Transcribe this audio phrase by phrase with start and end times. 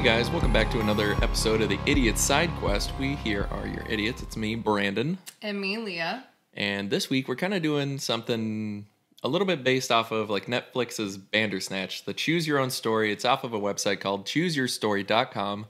[0.00, 2.90] Hey guys, welcome back to another episode of the Idiot Side Quest.
[2.98, 4.22] We here are your idiots.
[4.22, 6.24] It's me, Brandon, and Leah.
[6.54, 8.86] and this week we're kind of doing something
[9.22, 13.12] a little bit based off of like Netflix's Bandersnatch, the Choose Your Own Story.
[13.12, 15.66] It's off of a website called ChooseYourStory.com,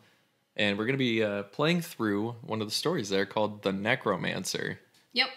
[0.55, 4.79] and we're gonna be uh, playing through one of the stories there called The Necromancer.
[5.13, 5.31] Yep.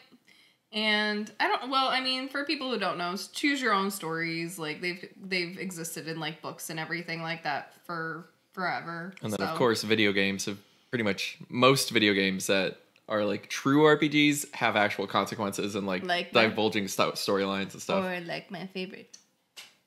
[0.72, 4.60] And I don't well, I mean, for people who don't know, choose your own stories.
[4.60, 9.14] Like they've they've existed in like books and everything like that for forever.
[9.22, 10.58] And then, So- of course, video games have
[10.90, 12.78] pretty much most video games that
[13.10, 18.06] are like true RPGs have actual consequences and like, Like divulging sto- storylines and stuff.
[18.06, 19.18] or like my favorite.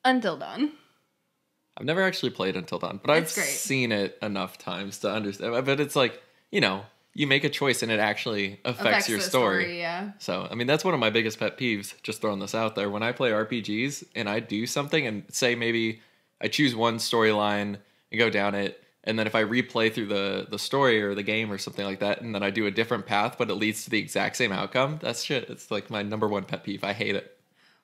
[0.05, 0.73] Until Dawn.
[1.79, 3.47] I've never actually played Until Dawn, but I've great.
[3.47, 5.55] seen it enough times to understand.
[5.55, 9.19] Uh, but it's like, you know, you make a choice and it actually affects, your
[9.19, 9.79] the story.
[9.79, 10.13] Yeah.
[10.19, 12.91] So, I mean, that's one of my biggest pet peeves, just throwing this out there.
[12.91, 16.01] When I play RPGs and I do something and say maybe
[16.41, 17.79] I choose one storyline
[18.11, 21.23] and go down it, and then if I replay through the, the story or the
[21.23, 23.85] game or something like that, and then I do a different path, but it leads
[23.85, 25.49] to the exact same outcome, that's shit.
[25.49, 26.83] It's like my number one pet peeve.
[26.85, 27.33] I hate it.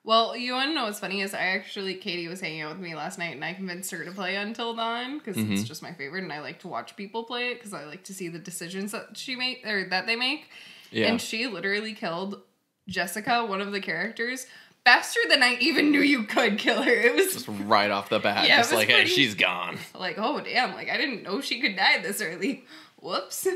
[0.05, 2.81] Well, you want to know what's funny is I actually Katie was hanging out with
[2.81, 5.53] me last night and I convinced her to play Until Dawn because Mm-hmm.
[5.53, 8.03] it's just my favorite and I like to watch people play it because I like
[8.03, 10.49] to see the decisions that she make or that they make.
[10.91, 11.07] Yeah.
[11.07, 12.41] And she literally killed
[12.89, 14.45] Jessica, one of the characters,
[14.85, 16.91] faster than I even knew you could kill her.
[16.91, 19.77] It was just right off the bat, Yeah, just like, hey, pretty- she's gone.
[19.97, 22.65] like, oh damn, like I didn't know she could die this early.
[23.01, 23.47] Whoops.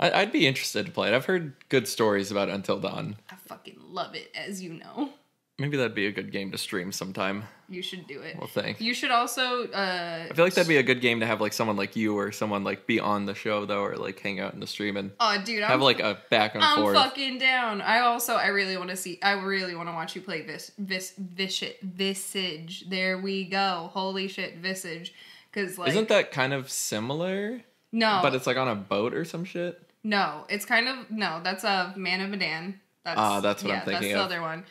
[0.00, 1.14] I, I'd be interested to play it.
[1.14, 3.16] I've heard good stories about Until Dawn.
[3.30, 5.10] I fucking love it, as you know.
[5.58, 7.44] Maybe that'd be a good game to stream sometime.
[7.72, 8.36] You should do it.
[8.38, 8.80] Well, thank.
[8.80, 11.52] You should also uh I feel like that'd be a good game to have like
[11.52, 14.52] someone like you or someone like be on the show though, or like hang out
[14.54, 16.96] in the stream and Oh dude, I'm have like a back and I'm forth.
[16.96, 17.80] fucking down.
[17.80, 20.72] I also I really want to see I really want to watch you play this
[20.78, 22.88] Vis Vis Visage.
[22.88, 23.90] There we go.
[23.92, 25.14] Holy shit, Visage.
[25.52, 27.60] Cuz like Isn't that kind of similar?
[27.92, 28.20] No.
[28.22, 29.80] But it's like on a boat or some shit.
[30.04, 31.40] No, it's kind of no.
[31.42, 32.80] That's a Man of Medan.
[33.04, 34.28] That's Ah, that's what I'm yeah, thinking That's of.
[34.30, 34.64] the other one.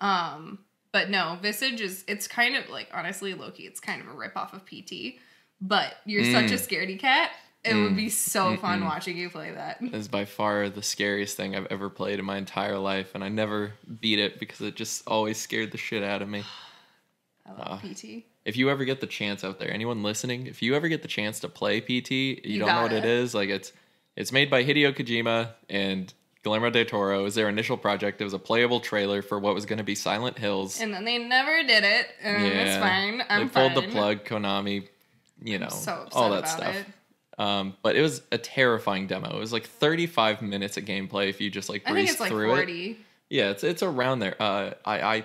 [0.00, 0.58] Um,
[0.92, 3.64] but no, Visage is it's kind of like honestly, Loki.
[3.64, 5.18] It's kind of a rip off of PT.
[5.60, 6.68] But you're such a Mm.
[6.68, 7.30] scaredy cat.
[7.64, 9.78] It would be so fun watching you play that.
[9.82, 13.28] Is by far the scariest thing I've ever played in my entire life, and I
[13.28, 16.44] never beat it because it just always scared the shit out of me.
[17.46, 17.78] I love Ah.
[17.82, 18.24] PT.
[18.44, 21.08] If you ever get the chance out there, anyone listening, if you ever get the
[21.08, 23.10] chance to play PT, you, You don't know what it it.
[23.10, 23.34] is.
[23.34, 23.72] Like it's
[24.14, 26.12] it's made by Hideo Kojima and
[26.46, 27.24] Guillermo del Toro.
[27.24, 28.20] Was their initial project.
[28.20, 30.80] It was a playable trailer for what was going to be Silent Hills.
[30.80, 32.06] And then they never did it.
[32.22, 33.20] And it's fine.
[33.28, 34.86] I'm they pulled the plug, Konami,
[35.42, 36.76] you know, So all that stuff.
[36.76, 36.86] it.
[37.36, 39.36] Um, but it was a terrifying demo.
[39.36, 42.54] It was like 35 minutes of gameplay if you just like breeze it's like through
[42.54, 42.96] it.
[43.28, 44.40] Yeah, it's it's around there.
[44.40, 45.24] Uh, I I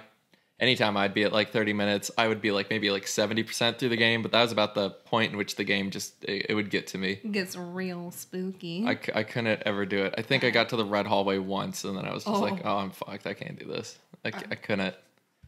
[0.62, 3.90] anytime I'd be at like 30 minutes, I would be like maybe like 70% through
[3.90, 6.54] the game, but that was about the point in which the game just it, it
[6.54, 7.20] would get to me.
[7.24, 8.86] It gets real spooky.
[8.88, 10.16] I, c- I couldn't ever do it.
[10.18, 12.62] I think I got to the red hallway once and then I was just like,
[12.64, 12.70] Oh.
[12.76, 13.28] oh, I'm fucked.
[13.28, 13.98] I can't do this.
[14.24, 14.96] i couldn't.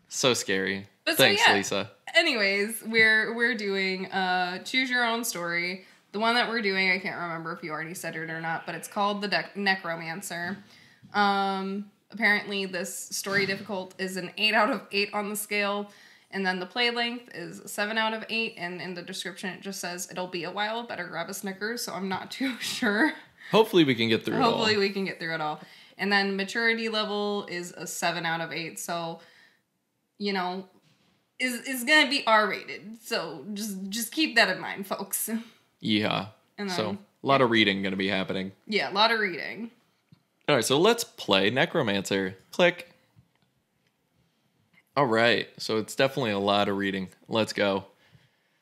[0.10, 0.88] So scary.
[1.06, 1.54] But so, Thanks, yeah.
[1.54, 1.92] Lisa.
[2.16, 5.86] Anyways, we're we're doing uh choose your own story.
[6.12, 8.68] The one that we're doing, I can't remember if you already said it or not,
[8.68, 10.58] but it's called the Dec- Necromancer.
[11.12, 15.92] Um, apparently, this story difficult is an eight out of eight on the scale,
[16.32, 18.56] and then the play length is seven out of eight.
[18.58, 20.84] And in the description, it just says it'll be a while.
[20.84, 21.84] Better grab a Snickers.
[21.84, 23.14] So I'm not too sure.
[23.52, 24.82] Hopefully we can get through Hopefully, it all.
[24.82, 25.60] we can get through it all.
[25.98, 28.80] And then maturity level is a seven out of eight.
[28.80, 29.20] So,
[30.18, 30.68] you know,
[31.40, 32.98] is is gonna be R rated.
[33.04, 35.30] So just just keep that in mind, folks.
[35.86, 36.28] Yeah.
[36.58, 38.54] And so a lot of reading going to be happening.
[38.66, 39.70] Yeah, a lot of reading.
[40.48, 42.36] All right, so let's play Necromancer.
[42.52, 42.90] Click.
[44.96, 47.10] All right, so it's definitely a lot of reading.
[47.28, 47.86] Let's go.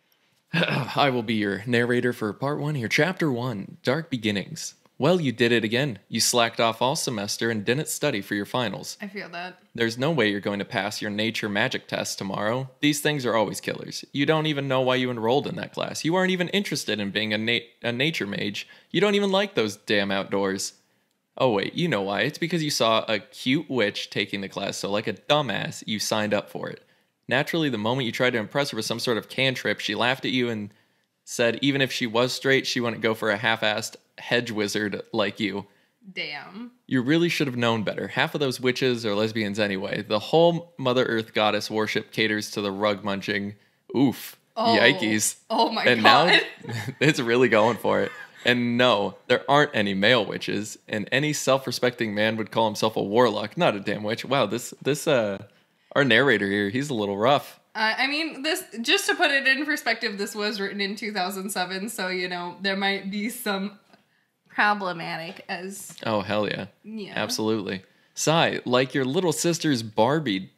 [0.53, 2.87] I will be your narrator for part one here.
[2.87, 4.75] Chapter one Dark Beginnings.
[4.99, 5.97] Well, you did it again.
[6.09, 8.97] You slacked off all semester and didn't study for your finals.
[9.01, 9.57] I feel that.
[9.73, 12.69] There's no way you're going to pass your nature magic test tomorrow.
[12.81, 14.05] These things are always killers.
[14.11, 16.05] You don't even know why you enrolled in that class.
[16.05, 18.67] You aren't even interested in being a, na- a nature mage.
[18.91, 20.73] You don't even like those damn outdoors.
[21.37, 22.21] Oh, wait, you know why.
[22.21, 25.97] It's because you saw a cute witch taking the class, so like a dumbass, you
[25.99, 26.83] signed up for it.
[27.27, 30.25] Naturally, the moment you tried to impress her with some sort of cantrip, she laughed
[30.25, 30.73] at you and
[31.23, 35.01] said even if she was straight, she wouldn't go for a half assed hedge wizard
[35.13, 35.65] like you.
[36.13, 36.71] Damn.
[36.87, 38.07] You really should have known better.
[38.07, 40.01] Half of those witches are lesbians anyway.
[40.01, 43.55] The whole Mother Earth goddess worship caters to the rug munching.
[43.95, 44.37] Oof.
[44.57, 44.77] Oh.
[44.77, 45.37] Yikes.
[45.49, 46.29] Oh my and god.
[46.29, 48.11] And now it's really going for it.
[48.43, 53.03] And no, there aren't any male witches, and any self-respecting man would call himself a
[53.03, 54.25] warlock, not a damn witch.
[54.25, 55.43] Wow, this this uh
[55.95, 57.59] our narrator here, he's a little rough.
[57.75, 61.89] Uh, I mean, this just to put it in perspective, this was written in 2007,
[61.89, 63.79] so you know there might be some
[64.49, 66.65] problematic as Oh hell yeah.
[66.83, 67.13] yeah.
[67.15, 67.83] Absolutely.
[68.13, 70.51] Sigh, like your little sister's Barbie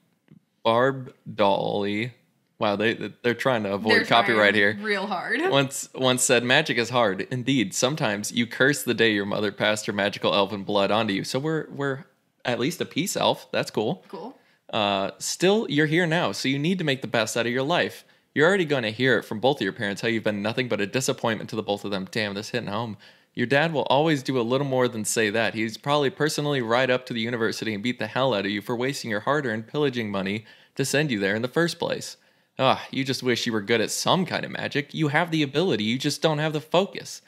[0.63, 2.13] Barb Dolly.
[2.59, 4.77] Wow, they they're trying to avoid They're copyright here.
[4.81, 5.41] real hard.
[5.50, 7.27] Once once said magic is hard.
[7.31, 11.23] Indeed, sometimes you curse the day your mother passed her magical elven blood onto you.
[11.23, 12.05] So we're we're
[12.45, 13.51] at least a peace elf.
[13.51, 14.03] That's cool.
[14.07, 14.38] Cool.
[14.71, 17.63] Uh, still, you're here now, so you need to make the best out of your
[17.63, 18.05] life.
[18.33, 20.67] You're already going to hear it from both of your parents how you've been nothing
[20.67, 22.07] but a disappointment to the both of them.
[22.09, 22.97] Damn, this hitting home.
[23.35, 25.53] Your dad will always do a little more than say that.
[25.53, 28.61] He's probably personally ride up to the university and beat the hell out of you
[28.61, 30.45] for wasting your hard earned pillaging money
[30.75, 32.17] to send you there in the first place.
[32.59, 34.94] Ah, you just wish you were good at some kind of magic.
[34.94, 37.21] You have the ability, you just don't have the focus.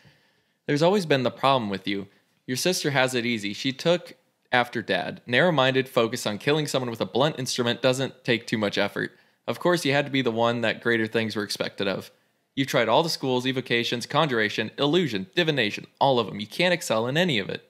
[0.68, 2.08] There's always been the problem with you.
[2.48, 3.54] Your sister has it easy.
[3.54, 4.16] She took
[4.52, 5.22] after dad.
[5.26, 9.12] Narrow minded focus on killing someone with a blunt instrument doesn't take too much effort.
[9.48, 12.12] Of course, you had to be the one that greater things were expected of.
[12.56, 16.40] You've tried all the schools, evocations, conjuration, illusion, divination, all of them.
[16.40, 17.70] You can't excel in any of it.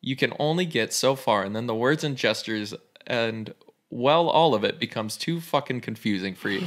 [0.00, 2.74] You can only get so far, and then the words and gestures
[3.06, 3.54] and,
[3.90, 6.66] well, all of it becomes too fucking confusing for you.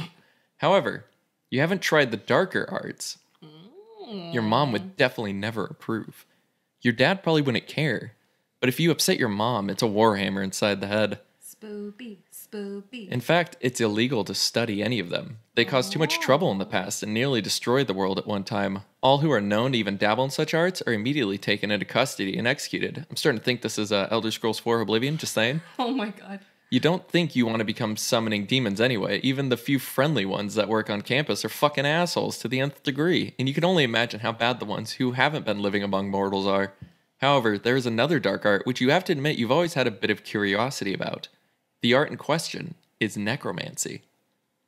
[0.58, 1.06] However,
[1.50, 3.18] you haven't tried the darker arts.
[4.08, 6.26] Your mom would definitely never approve.
[6.80, 8.12] Your dad probably wouldn't care.
[8.60, 11.18] But if you upset your mom, it's a warhammer inside the head.
[11.42, 13.08] Spoopy, spoopy.
[13.08, 15.38] In fact, it's illegal to study any of them.
[15.54, 18.44] They caused too much trouble in the past and nearly destroyed the world at one
[18.44, 18.80] time.
[19.00, 22.36] All who are known to even dabble in such arts are immediately taken into custody
[22.36, 23.06] and executed.
[23.08, 25.62] I'm starting to think this is uh, Elder Scrolls 4 Oblivion, just saying.
[25.78, 26.40] oh my god.
[26.68, 29.20] You don't think you want to become summoning demons anyway.
[29.22, 32.82] Even the few friendly ones that work on campus are fucking assholes to the nth
[32.82, 36.10] degree, and you can only imagine how bad the ones who haven't been living among
[36.10, 36.72] mortals are.
[37.18, 39.92] However, there is another dark art which you have to admit you've always had a
[39.92, 41.28] bit of curiosity about.
[41.82, 44.02] The art in question is necromancy.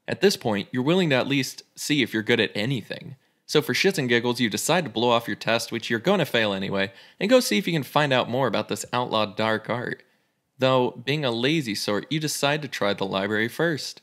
[0.06, 3.16] At this point, you're willing to at least see if you're good at anything.
[3.44, 6.18] So, for shits and giggles, you decide to blow off your test, which you're going
[6.18, 9.36] to fail anyway, and go see if you can find out more about this outlawed
[9.36, 10.02] dark art.
[10.58, 14.02] Though, being a lazy sort, you decide to try the library first.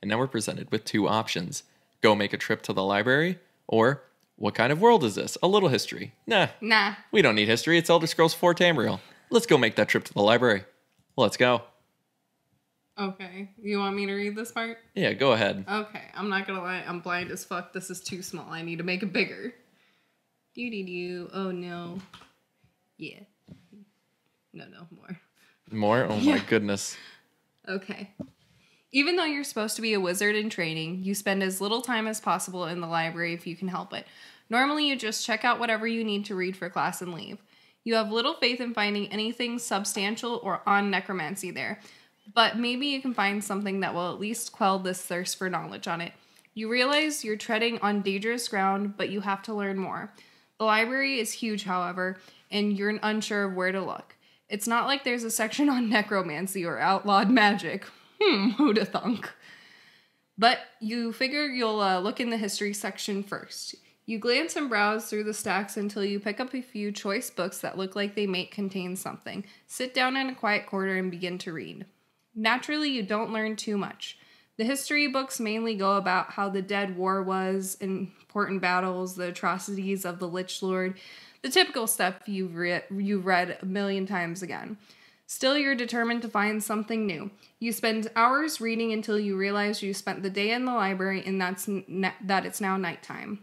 [0.00, 1.62] And now we're presented with two options
[2.02, 3.38] go make a trip to the library,
[3.68, 4.02] or
[4.34, 5.38] what kind of world is this?
[5.40, 6.14] A little history.
[6.26, 6.94] Nah, Nah.
[7.12, 7.78] we don't need history.
[7.78, 8.98] It's Elder Scrolls 4 Tamriel.
[9.30, 10.64] Let's go make that trip to the library.
[11.16, 11.62] Let's go.
[12.98, 13.50] Okay.
[13.62, 14.78] You want me to read this part?
[14.96, 15.64] Yeah, go ahead.
[15.70, 16.02] Okay.
[16.14, 16.82] I'm not gonna lie.
[16.86, 17.72] I'm blind as fuck.
[17.72, 18.50] This is too small.
[18.50, 19.54] I need to make it bigger.
[20.56, 21.30] Doo doo doo.
[21.32, 21.98] Oh no.
[22.98, 23.20] Yeah.
[24.52, 25.18] No, no, more.
[25.72, 26.06] More?
[26.08, 26.96] Oh my goodness.
[27.68, 28.10] Okay.
[28.92, 32.06] Even though you're supposed to be a wizard in training, you spend as little time
[32.06, 34.06] as possible in the library if you can help it.
[34.50, 37.38] Normally, you just check out whatever you need to read for class and leave.
[37.84, 41.80] You have little faith in finding anything substantial or on necromancy there,
[42.34, 45.88] but maybe you can find something that will at least quell this thirst for knowledge
[45.88, 46.12] on it.
[46.54, 50.12] You realize you're treading on dangerous ground, but you have to learn more.
[50.58, 52.18] The library is huge, however,
[52.50, 54.14] and you're unsure of where to look.
[54.52, 57.86] It's not like there's a section on necromancy or outlawed magic.
[58.20, 59.32] Hmm, who'da thunk?
[60.36, 63.74] But you figure you'll uh, look in the history section first.
[64.04, 67.60] You glance and browse through the stacks until you pick up a few choice books
[67.60, 69.46] that look like they may contain something.
[69.66, 71.86] Sit down in a quiet corner and begin to read.
[72.34, 74.18] Naturally, you don't learn too much.
[74.58, 80.04] The history books mainly go about how the Dead War was, important battles, the atrocities
[80.04, 80.98] of the Lich Lord,
[81.42, 84.78] the typical stuff you've, re- you've read a million times again.
[85.26, 87.30] Still, you're determined to find something new.
[87.58, 91.40] You spend hours reading until you realize you spent the day in the library and
[91.40, 93.38] that's n- that it's now nighttime.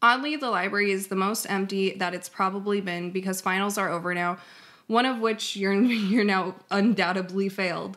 [0.00, 4.14] Oddly, the library is the most empty that it's probably been because finals are over
[4.14, 4.38] now,
[4.86, 7.96] one of which you're you're now undoubtedly failed.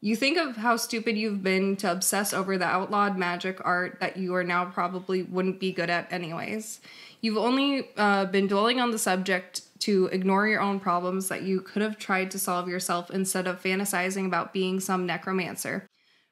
[0.00, 4.16] You think of how stupid you've been to obsess over the outlawed magic art that
[4.16, 6.80] you are now probably wouldn't be good at anyways.
[7.20, 11.60] You've only uh, been dwelling on the subject to ignore your own problems that you
[11.60, 15.88] could have tried to solve yourself instead of fantasizing about being some necromancer.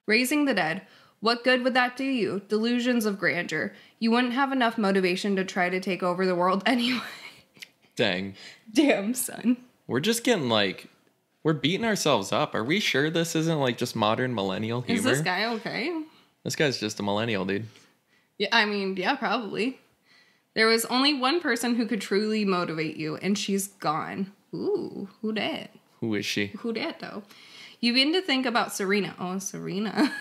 [0.07, 0.83] Raising the dead.
[1.19, 2.43] What good would that do you?
[2.49, 3.73] Delusions of grandeur.
[3.99, 7.01] You wouldn't have enough motivation to try to take over the world anyway.
[7.97, 8.35] Dang.
[8.73, 9.57] Damn, son.
[9.89, 10.89] We're just getting like,
[11.47, 12.57] we're beating ourselves up.
[12.57, 14.99] Are we sure this isn't like just modern millennial humor?
[14.99, 15.97] Is this guy okay?
[16.43, 17.67] This guy's just a millennial, dude.
[18.37, 19.79] Yeah, I mean, yeah, probably.
[20.55, 24.33] There was only one person who could truly motivate you, and she's gone.
[24.53, 25.71] Ooh, who dat?
[26.01, 26.49] Who is she?
[26.59, 27.23] Who dat though?
[27.79, 29.15] You begin to think about Serena.
[29.17, 30.13] Oh, Serena.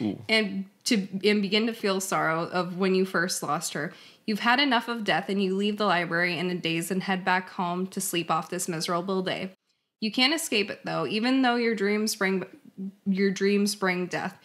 [0.00, 0.22] Ooh.
[0.28, 3.92] and to and begin to feel sorrow of when you first lost her.
[4.26, 7.24] You've had enough of death and you leave the library in a daze and head
[7.24, 9.50] back home to sleep off this miserable day.
[10.02, 12.44] You can't escape it though, even though your dreams bring
[13.06, 14.36] your dreams bring death.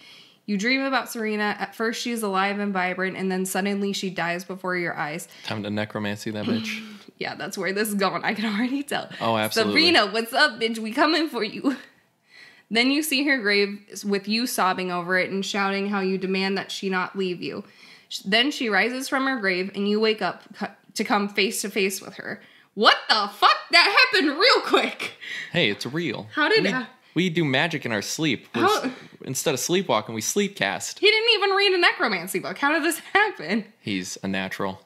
[0.46, 1.58] You dream about Serena.
[1.60, 5.28] At first, she's alive and vibrant, and then suddenly she dies before your eyes.
[5.46, 6.84] Time to necromancy that bitch.
[7.20, 8.24] Yeah, that's where this is going.
[8.24, 9.10] I can already tell.
[9.20, 9.74] Oh, absolutely.
[9.74, 10.78] Serena, what's up, bitch?
[10.78, 11.76] We coming for you.
[12.70, 16.58] Then you see her grave with you sobbing over it and shouting how you demand
[16.58, 17.64] that she not leave you.
[18.26, 20.44] Then she rises from her grave and you wake up
[20.94, 22.42] to come face to face with her.
[22.78, 23.58] What the fuck?
[23.72, 25.14] That happened real quick.
[25.52, 26.28] Hey, it's real.
[26.36, 28.46] How did we, I- we do magic in our sleep?
[28.54, 28.92] How-
[29.26, 31.00] instead of sleepwalking, we sleepcast.
[31.00, 32.60] He didn't even read a necromancy book.
[32.60, 33.66] How did this happen?
[33.82, 34.80] He's a natural.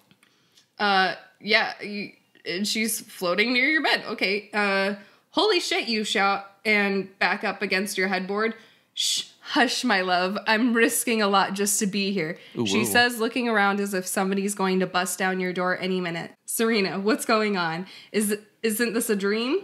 [0.79, 2.13] Uh, yeah, you,
[2.45, 4.03] and she's floating near your bed.
[4.07, 4.49] Okay.
[4.53, 4.95] Uh,
[5.31, 5.89] holy shit!
[5.89, 8.55] You shout and back up against your headboard.
[8.93, 10.37] Shh, hush, my love.
[10.47, 12.37] I'm risking a lot just to be here.
[12.57, 12.85] Ooh, she whoa.
[12.85, 16.31] says, looking around as if somebody's going to bust down your door any minute.
[16.45, 17.85] Serena, what's going on?
[18.11, 19.59] Is isn't this a dream?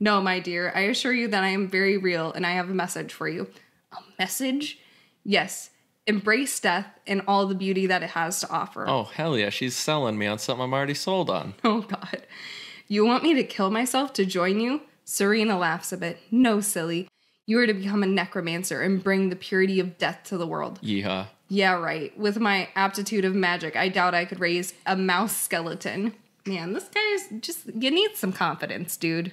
[0.00, 0.72] No, my dear.
[0.74, 3.48] I assure you that I am very real, and I have a message for you.
[3.92, 4.78] A message?
[5.24, 5.70] Yes.
[6.06, 8.88] Embrace death and all the beauty that it has to offer.
[8.88, 9.50] Oh, hell yeah.
[9.50, 11.54] She's selling me on something I'm already sold on.
[11.64, 12.26] Oh God.
[12.88, 14.82] You want me to kill myself to join you?
[15.04, 16.18] Serena laughs a bit.
[16.30, 17.08] No, silly.
[17.46, 20.80] You are to become a necromancer and bring the purity of death to the world.
[20.82, 21.28] Yeehaw.
[21.48, 22.16] Yeah, right.
[22.18, 26.14] With my aptitude of magic, I doubt I could raise a mouse skeleton.
[26.44, 29.32] Man, this guy is just you need some confidence, dude.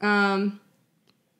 [0.00, 0.60] Um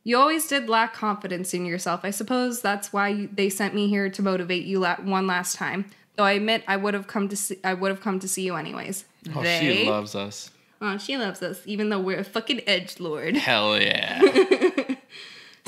[0.05, 2.03] you always did lack confidence in yourself.
[2.05, 5.57] I suppose that's why you, they sent me here to motivate you la- one last
[5.57, 5.87] time.
[6.15, 8.43] Though I admit I would have come to see I would have come to see
[8.43, 9.05] you anyways.
[9.35, 9.61] Oh, they?
[9.61, 10.51] she loves us.
[10.81, 13.37] Oh, she loves us, even though we're a fucking edge lord.
[13.37, 14.21] Hell yeah.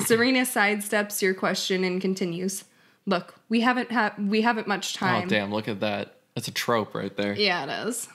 [0.05, 2.65] Serena sidesteps your question and continues.
[3.05, 5.23] Look, we haven't had we haven't much oh, time.
[5.25, 5.51] oh, damn.
[5.51, 6.15] Look at that.
[6.35, 7.33] That's a trope right there.
[7.33, 8.07] Yeah, it is.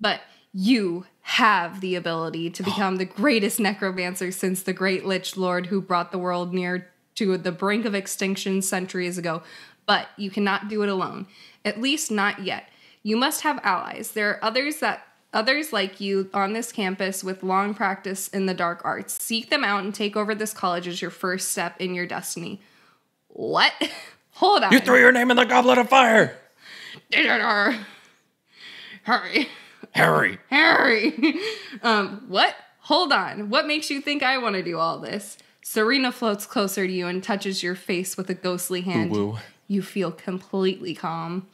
[0.00, 0.20] But
[0.52, 5.80] you have the ability to become the greatest necromancer since the great Lich Lord who
[5.80, 9.42] brought the world near to the brink of extinction centuries ago.
[9.86, 11.26] But you cannot do it alone.
[11.64, 12.68] At least not yet.
[13.02, 14.12] You must have allies.
[14.12, 18.54] There are others that others like you on this campus with long practice in the
[18.54, 19.22] dark arts.
[19.22, 22.62] Seek them out and take over this college as your first step in your destiny.
[23.28, 23.72] What?
[24.32, 24.72] Hold on.
[24.72, 26.36] You threw your name in the goblet of fire.
[29.04, 29.48] Hurry.
[29.94, 30.38] Harry.
[30.50, 31.38] Harry.
[31.82, 32.56] um, what?
[32.80, 33.48] Hold on.
[33.48, 35.38] What makes you think I want to do all this?
[35.62, 39.12] Serena floats closer to you and touches your face with a ghostly hand.
[39.12, 39.38] Woo.
[39.68, 41.46] You feel completely calm.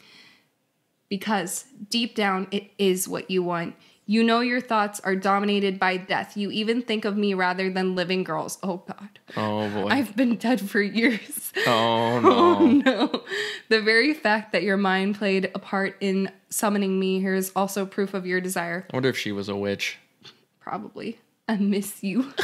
[1.11, 3.75] Because deep down, it is what you want.
[4.07, 6.37] You know your thoughts are dominated by death.
[6.37, 8.59] You even think of me rather than living girls.
[8.63, 9.19] Oh, God.
[9.37, 9.89] Oh, boy.
[9.89, 11.53] I've been dead for years.
[11.67, 12.31] oh, no.
[12.33, 13.23] Oh, no.
[13.69, 17.87] The very fact that your mind played a part in summoning me here is also
[17.87, 18.87] proof of your desire.
[18.91, 19.99] I wonder if she was a witch.
[20.59, 21.19] Probably.
[21.47, 22.33] I miss you.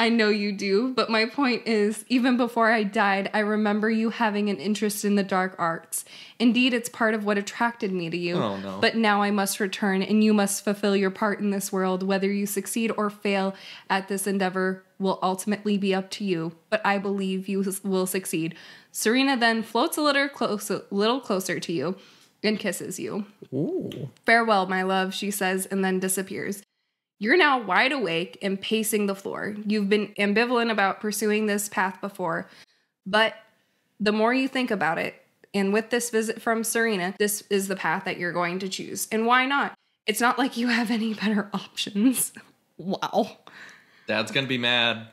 [0.00, 4.10] I know you do, but my point is even before I died, I remember you
[4.10, 6.04] having an interest in the dark arts.
[6.38, 8.36] Indeed, it's part of what attracted me to you.
[8.36, 8.78] Oh, no.
[8.80, 12.04] But now I must return, and you must fulfill your part in this world.
[12.04, 13.56] Whether you succeed or fail
[13.90, 18.54] at this endeavor will ultimately be up to you, but I believe you will succeed.
[18.92, 21.96] Serena then floats a little, close, little closer to you
[22.44, 23.26] and kisses you.
[23.52, 24.10] Ooh.
[24.24, 26.62] Farewell, my love, she says, and then disappears.
[27.18, 29.56] You're now wide awake and pacing the floor.
[29.66, 32.48] You've been ambivalent about pursuing this path before,
[33.06, 33.34] but
[33.98, 35.14] the more you think about it,
[35.54, 39.08] and with this visit from Serena, this is the path that you're going to choose.
[39.10, 39.74] And why not?
[40.06, 42.32] It's not like you have any better options.
[42.76, 43.38] wow.
[44.06, 45.08] Dad's going to be mad.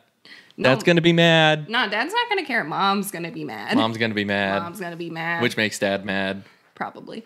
[0.58, 1.70] No, Dad's going to be mad.
[1.70, 2.64] No, dad's not going to care.
[2.64, 3.76] Mom's going to be mad.
[3.76, 4.62] Mom's going to be mad.
[4.62, 5.42] Mom's going to be mad.
[5.42, 6.44] Which makes dad mad.
[6.76, 7.26] probably.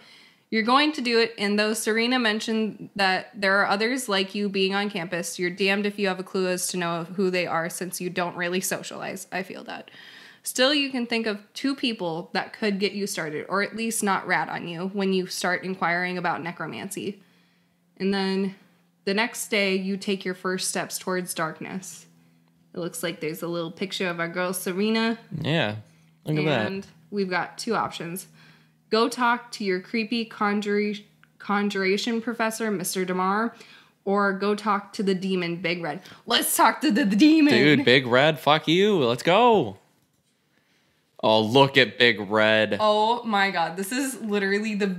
[0.51, 4.49] You're going to do it, and though Serena mentioned that there are others like you
[4.49, 7.45] being on campus, you're damned if you have a clue as to know who they
[7.45, 9.27] are since you don't really socialize.
[9.31, 9.91] I feel that.
[10.41, 14.01] Still, you can think of two people that could get you started, or at least
[14.01, 17.21] not rat on you when you start inquiring about necromancy.
[17.97, 18.55] And then
[19.05, 22.07] the next day, you take your first steps towards darkness.
[22.73, 25.75] It looks like there's a little picture of our girl Serena Yeah.
[26.25, 26.67] Look at that.
[26.67, 28.27] and we've got two options.
[28.89, 31.03] Go talk to your creepy conjura-
[31.37, 33.05] conjuration professor, Mr.
[33.05, 33.55] Damar,
[34.05, 36.01] or go talk to the demon, Big Red.
[36.25, 37.53] Let's talk to the, the demon.
[37.53, 38.97] Dude, Big Red, fuck you.
[38.97, 39.77] Let's go.
[41.21, 42.77] Oh, look at Big Red.
[42.79, 44.95] Oh my god, this is literally the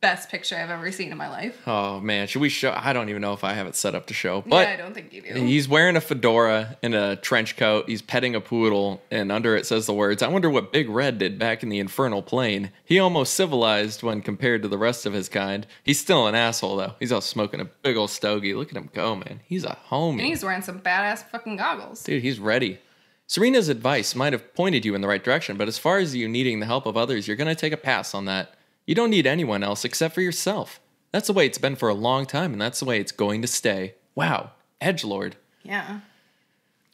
[0.00, 1.60] best picture I've ever seen in my life.
[1.66, 2.26] Oh, man.
[2.26, 2.72] Should we show?
[2.74, 4.42] I don't even know if I have it set up to show.
[4.46, 5.34] But yeah, I don't think you do.
[5.34, 7.88] He's wearing a fedora and a trench coat.
[7.88, 11.18] He's petting a poodle, and under it says the words, I wonder what Big Red
[11.18, 12.70] did back in the infernal plane.
[12.84, 15.66] He almost civilized when compared to the rest of his kind.
[15.84, 16.94] He's still an asshole, though.
[16.98, 18.54] He's out smoking a big old stogie.
[18.54, 19.40] Look at him go, man.
[19.44, 20.12] He's a homie.
[20.12, 22.02] and he's wearing some badass fucking goggles.
[22.02, 22.78] Dude, he's ready.
[23.26, 26.26] Serena's advice might have pointed you in the right direction, but as far as you
[26.28, 28.56] needing the help of others, you're going to take a pass on that.
[28.90, 30.80] You don't need anyone else except for yourself.
[31.12, 33.40] That's the way it's been for a long time, and that's the way it's going
[33.40, 33.94] to stay.
[34.16, 35.36] Wow, edge lord.
[35.62, 36.00] Yeah.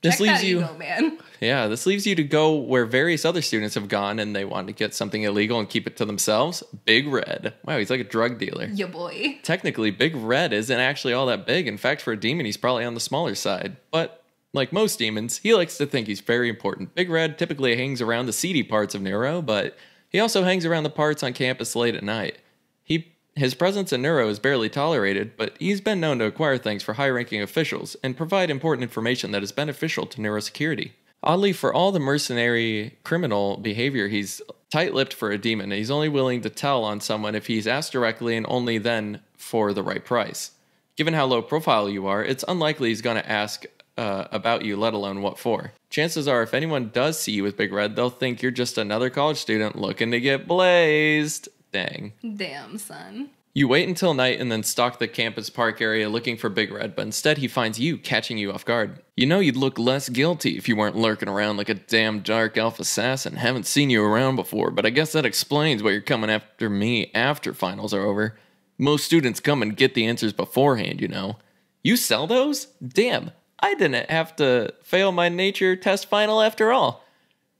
[0.03, 0.59] This Check leaves you.
[0.59, 1.19] ego, man.
[1.41, 4.67] Yeah, this leaves you to go where various other students have gone, and they want
[4.67, 6.63] to get something illegal and keep it to themselves.
[6.85, 7.55] Big Red.
[7.65, 8.67] Wow, he's like a drug dealer.
[8.71, 9.39] Yeah, boy.
[9.43, 11.67] Technically, Big Red isn't actually all that big.
[11.67, 13.79] In fact, for a demon, he's probably on the smaller side.
[13.91, 14.23] But
[14.53, 16.95] like most demons, he likes to think he's very important.
[16.95, 19.79] Big Red typically hangs around the seedy parts of Nero, but
[20.17, 22.39] he also hangs around the parts on campus late at night.
[22.83, 26.83] He his presence in Neuro is barely tolerated, but he's been known to acquire things
[26.83, 30.93] for high-ranking officials and provide important information that is beneficial to neurosecurity.
[31.23, 35.71] Oddly, for all the mercenary criminal behavior, he's tight-lipped for a demon.
[35.71, 39.75] He's only willing to tell on someone if he's asked directly and only then for
[39.75, 40.53] the right price.
[40.97, 43.67] Given how low profile you are, it's unlikely he's going to ask
[43.97, 45.73] uh, about you, let alone what for.
[45.91, 49.11] Chances are, if anyone does see you with Big Red, they'll think you're just another
[49.11, 51.49] college student looking to get blazed.
[51.73, 52.13] Dang.
[52.37, 53.31] Damn, son.
[53.57, 56.95] You wait until night and then stalk the campus park area looking for Big Red,
[56.95, 59.01] but instead he finds you, catching you off guard.
[59.17, 62.59] You know you'd look less guilty if you weren't lurking around like a damn dark
[62.59, 63.37] elf assassin.
[63.37, 67.11] Haven't seen you around before, but I guess that explains why you're coming after me
[67.15, 68.37] after finals are over.
[68.77, 71.39] Most students come and get the answers beforehand, you know.
[71.83, 72.67] You sell those?
[72.87, 77.05] Damn, I didn't have to fail my nature test final after all.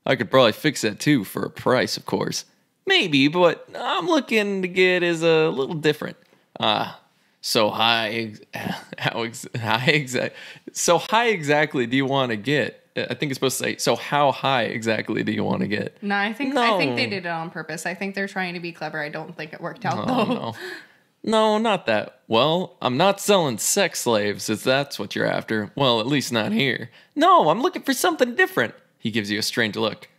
[0.05, 2.45] I could probably fix that too for a price, of course.
[2.85, 6.15] Maybe, but I'm looking to get is a little different.
[6.59, 7.01] Ah,
[7.41, 8.33] so high,
[8.97, 10.35] how ex- high exact?
[10.71, 12.83] So high exactly do you want to get?
[12.95, 13.77] I think it's supposed to say.
[13.77, 16.01] So how high exactly do you want to get?
[16.01, 17.85] No, I think I think they did it on purpose.
[17.85, 18.99] I think they're trying to be clever.
[19.01, 20.33] I don't think it worked out Oh though.
[20.33, 20.55] no,
[21.23, 22.21] no, not that.
[22.27, 25.71] Well, I'm not selling sex slaves if that's what you're after.
[25.75, 26.89] Well, at least not here.
[27.15, 28.73] No, I'm looking for something different.
[28.97, 30.09] He gives you a strange look.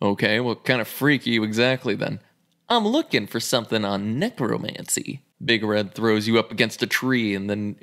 [0.00, 2.20] Okay, what kind of freak are you exactly then?
[2.68, 5.20] I'm looking for something on necromancy.
[5.44, 7.76] Big Red throws you up against a tree, and then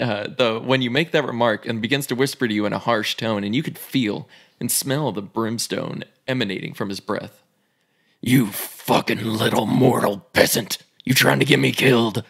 [0.00, 2.78] uh, the when you make that remark and begins to whisper to you in a
[2.78, 4.28] harsh tone, and you could feel
[4.58, 7.42] and smell the brimstone emanating from his breath.
[8.20, 10.78] You fucking little mortal peasant!
[11.04, 12.24] You trying to get me killed?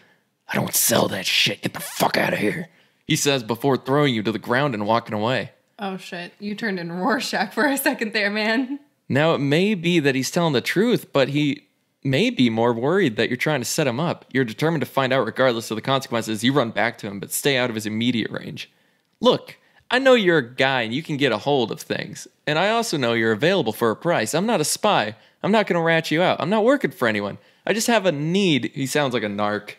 [0.47, 1.61] I don't sell that shit.
[1.61, 2.69] Get the fuck out of here.
[3.05, 5.51] He says before throwing you to the ground and walking away.
[5.77, 6.33] Oh shit!
[6.39, 8.79] You turned in Rorschach for a second there, man.
[9.09, 11.67] Now, it may be that he's telling the truth, but he
[12.03, 14.25] may be more worried that you're trying to set him up.
[14.31, 16.43] You're determined to find out regardless of the consequences.
[16.43, 18.71] You run back to him, but stay out of his immediate range.
[19.19, 19.57] Look,
[19.91, 22.27] I know you're a guy and you can get a hold of things.
[22.47, 24.33] And I also know you're available for a price.
[24.33, 25.15] I'm not a spy.
[25.43, 26.39] I'm not going to rat you out.
[26.39, 27.37] I'm not working for anyone.
[27.65, 28.71] I just have a need.
[28.73, 29.75] He sounds like a narc.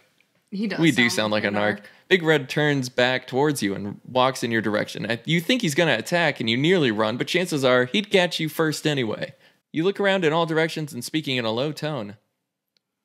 [0.51, 0.79] He does.
[0.79, 1.81] We do sound like a narc.
[2.09, 5.19] Big Red turns back towards you and walks in your direction.
[5.25, 8.39] You think he's going to attack and you nearly run, but chances are he'd catch
[8.39, 9.35] you first anyway.
[9.73, 12.17] You look around in all directions and speaking in a low tone.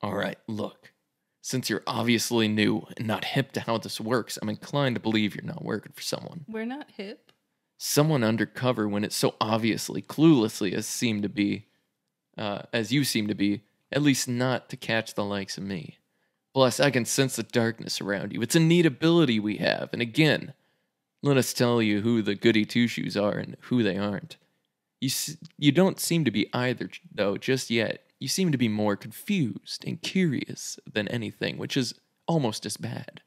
[0.01, 0.93] All right, look.
[1.41, 5.35] Since you're obviously new and not hip to how this works, I'm inclined to believe
[5.35, 6.45] you're not working for someone.
[6.47, 7.31] We're not hip.
[7.77, 11.65] Someone undercover when it so obviously, cluelessly as seem to be,
[12.37, 15.97] uh, as you seem to be, at least not to catch the likes of me.
[16.53, 18.41] Plus, I can sense the darkness around you.
[18.41, 19.89] It's a neat ability we have.
[19.93, 20.53] And again,
[21.23, 24.37] let us tell you who the goody two shoes are and who they aren't.
[24.99, 28.03] You, s- you don't seem to be either, though, just yet.
[28.19, 31.93] You seem to be more confused and curious than anything, which is
[32.27, 33.21] almost as bad.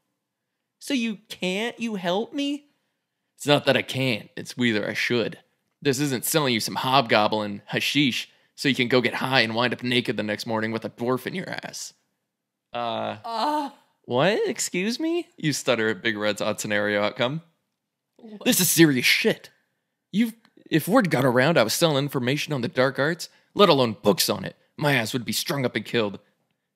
[0.79, 1.79] So you can't?
[1.81, 2.67] You help me?
[3.37, 5.39] It's not that I can't, it's whether I should.
[5.83, 9.73] This isn't selling you some hobgoblin hashish so you can go get high and wind
[9.73, 11.93] up naked the next morning with a dwarf in your ass.
[12.73, 13.73] Uh, Oh,
[14.05, 14.41] what?
[14.49, 15.29] Excuse me?
[15.37, 17.43] You stutter at Big Red's odd scenario outcome.
[18.45, 19.51] This is serious shit.
[20.13, 20.35] You've
[20.71, 24.29] if word got around I was selling information on the dark arts, let alone books
[24.31, 26.19] on it, my ass would be strung up and killed.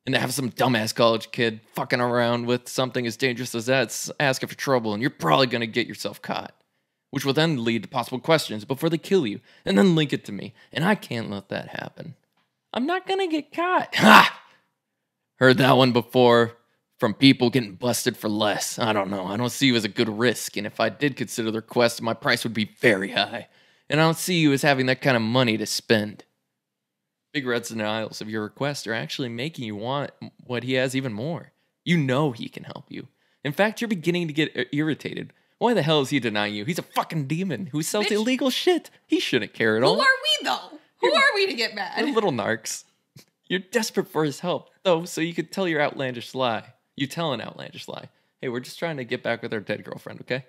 [0.06, 3.88] And to have some dumbass college kid fucking around with something as dangerous as that,
[3.88, 6.54] s- asking for trouble, and you're probably gonna get yourself caught.
[7.10, 10.24] Which will then lead to possible questions before they kill you, and then link it
[10.26, 10.54] to me.
[10.72, 12.14] And I can't let that happen.
[12.72, 13.94] I'm not gonna get caught.
[13.96, 14.42] Ha!
[15.36, 16.56] Heard that one before
[16.98, 18.78] from people getting busted for less.
[18.78, 19.24] I don't know.
[19.24, 22.02] I don't see you as a good risk, and if I did consider the request,
[22.02, 23.48] my price would be very high.
[23.88, 26.24] And I don't see you as having that kind of money to spend.
[27.32, 30.10] Big Red's denials of your request are actually making you want
[30.44, 31.52] what he has even more.
[31.84, 33.08] You know he can help you.
[33.44, 35.32] In fact, you're beginning to get irritated.
[35.58, 36.64] Why the hell is he denying you?
[36.64, 38.12] He's a fucking demon who sells Bitch.
[38.12, 38.90] illegal shit.
[39.06, 39.94] He shouldn't care at all.
[39.96, 40.78] who are we though?
[41.00, 41.98] Who are we to get mad?
[41.98, 42.84] You're little narcs.
[43.48, 46.74] You're desperate for his help, though, so you could tell your outlandish lie.
[46.96, 48.08] You tell an outlandish lie.
[48.40, 50.44] Hey, we're just trying to get back with our dead girlfriend, okay?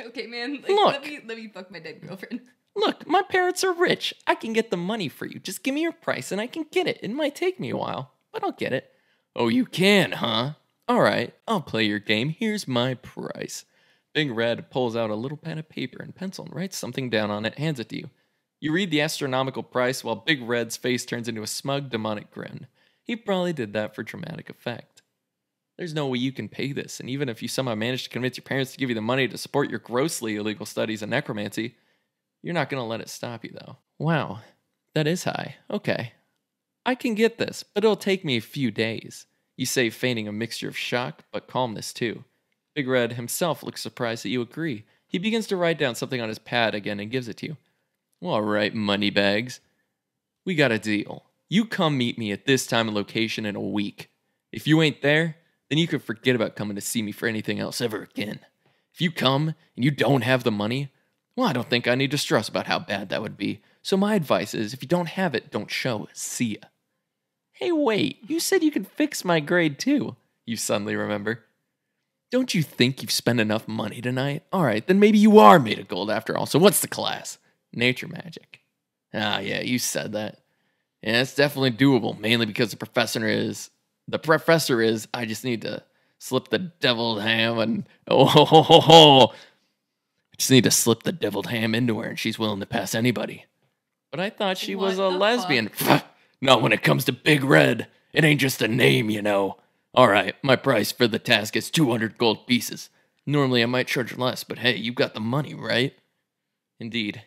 [0.00, 0.54] Okay, man.
[0.54, 0.92] Like, Look.
[0.92, 2.40] Let me let me fuck my dead girlfriend.
[2.76, 4.14] Look, my parents are rich.
[4.26, 5.38] I can get the money for you.
[5.38, 6.98] Just give me your price and I can get it.
[7.02, 8.90] It might take me a while, but I'll get it.
[9.36, 10.52] Oh, you can, huh?
[10.88, 12.30] All right, I'll play your game.
[12.30, 13.64] Here's my price.
[14.14, 17.30] Big Red pulls out a little pad of paper and pencil and writes something down
[17.30, 18.10] on it, hands it to you.
[18.60, 22.68] You read the astronomical price while Big Red's face turns into a smug, demonic grin.
[23.02, 25.02] He probably did that for dramatic effect.
[25.76, 28.36] There's no way you can pay this, and even if you somehow manage to convince
[28.36, 31.74] your parents to give you the money to support your grossly illegal studies in necromancy,
[32.42, 33.78] you're not going to let it stop you, though.
[33.98, 34.40] Wow,
[34.94, 35.56] that is high.
[35.68, 36.12] Okay.
[36.86, 39.26] I can get this, but it'll take me a few days.
[39.56, 42.24] You say, feigning a mixture of shock, but calmness too.
[42.74, 44.84] Big Red himself looks surprised that you agree.
[45.06, 47.56] He begins to write down something on his pad again and gives it to you.
[48.20, 49.60] All right, moneybags.
[50.44, 51.24] We got a deal.
[51.48, 54.10] You come meet me at this time and location in a week.
[54.50, 55.36] If you ain't there,
[55.68, 58.40] then you can forget about coming to see me for anything else ever again.
[58.92, 60.90] If you come and you don't have the money,
[61.36, 63.60] well, I don't think I need to stress about how bad that would be.
[63.82, 66.08] So my advice is if you don't have it, don't show.
[66.12, 66.68] See ya.
[67.52, 70.16] Hey, wait, you said you could fix my grade too.
[70.46, 71.44] You suddenly remember.
[72.34, 74.42] Don't you think you've spent enough money tonight?
[74.52, 76.46] All right, then maybe you are made of gold after all.
[76.46, 77.38] So what's the class?
[77.72, 78.58] Nature magic.
[79.14, 80.40] Ah, yeah, you said that.
[81.00, 83.70] Yeah, it's definitely doable, mainly because the professor is
[84.08, 85.06] the professor is.
[85.14, 85.84] I just need to
[86.18, 89.26] slip the deviled ham and oh ho ho ho ho.
[89.32, 92.96] I just need to slip the deviled ham into her, and she's willing to pass
[92.96, 93.44] anybody.
[94.10, 95.70] But I thought she was a lesbian.
[96.40, 97.86] Not when it comes to Big Red.
[98.12, 99.58] It ain't just a name, you know.
[99.94, 102.90] All right, my price for the task is 200 gold pieces.
[103.26, 105.94] Normally I might charge less, but hey, you've got the money, right?
[106.80, 107.22] Indeed.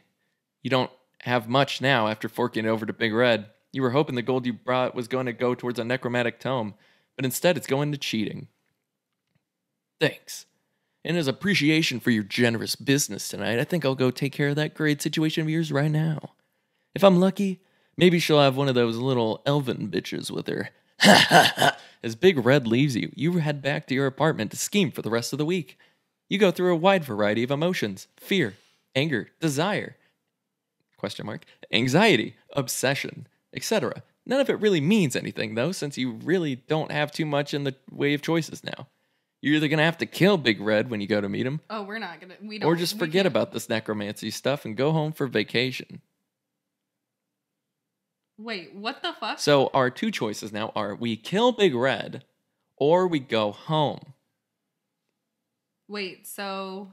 [0.61, 3.47] You don't have much now after forking it over to Big Red.
[3.71, 6.73] You were hoping the gold you brought was going to go towards a necromantic tome,
[7.15, 8.49] but instead it's going to cheating.
[10.01, 10.45] Thanks.
[11.05, 14.57] And as appreciation for your generous business tonight, I think I'll go take care of
[14.57, 16.33] that grade situation of yours right now.
[16.93, 17.61] If I'm lucky,
[17.95, 20.69] maybe she'll have one of those little elven bitches with her.
[20.99, 21.77] Ha ha ha!
[22.07, 25.09] As Big Red leaves you, you head back to your apartment to scheme for the
[25.09, 25.77] rest of the week.
[26.29, 28.53] You go through a wide variety of emotions fear,
[28.95, 29.97] anger, desire,
[30.95, 34.03] question mark, anxiety, obsession, etc.
[34.25, 37.65] None of it really means anything, though, since you really don't have too much in
[37.65, 38.87] the way of choices now.
[39.41, 41.59] You're either going to have to kill Big Red when you go to meet him,
[41.69, 42.35] Oh, we're not gonna.
[42.41, 42.69] We don't.
[42.71, 46.01] or just forget can't- about this necromancy stuff and go home for vacation.
[48.37, 49.39] Wait, what the fuck?
[49.39, 52.23] So our two choices now are we kill Big Red
[52.75, 54.13] or we go home.
[55.87, 56.91] Wait, so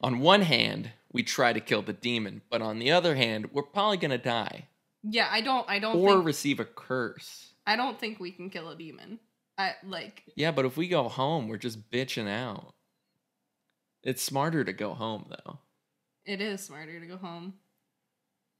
[0.00, 3.62] On one hand, we try to kill the demon, but on the other hand, we're
[3.62, 4.68] probably going to die
[5.04, 5.68] yeah, I don't.
[5.70, 6.26] I don't or think.
[6.26, 7.52] receive a curse.
[7.66, 9.20] I don't think we can kill a demon.
[9.56, 10.24] I like.
[10.34, 12.74] Yeah, but if we go home, we're just bitching out.
[14.02, 15.60] It's smarter to go home though.
[16.24, 17.54] It is smarter to go home.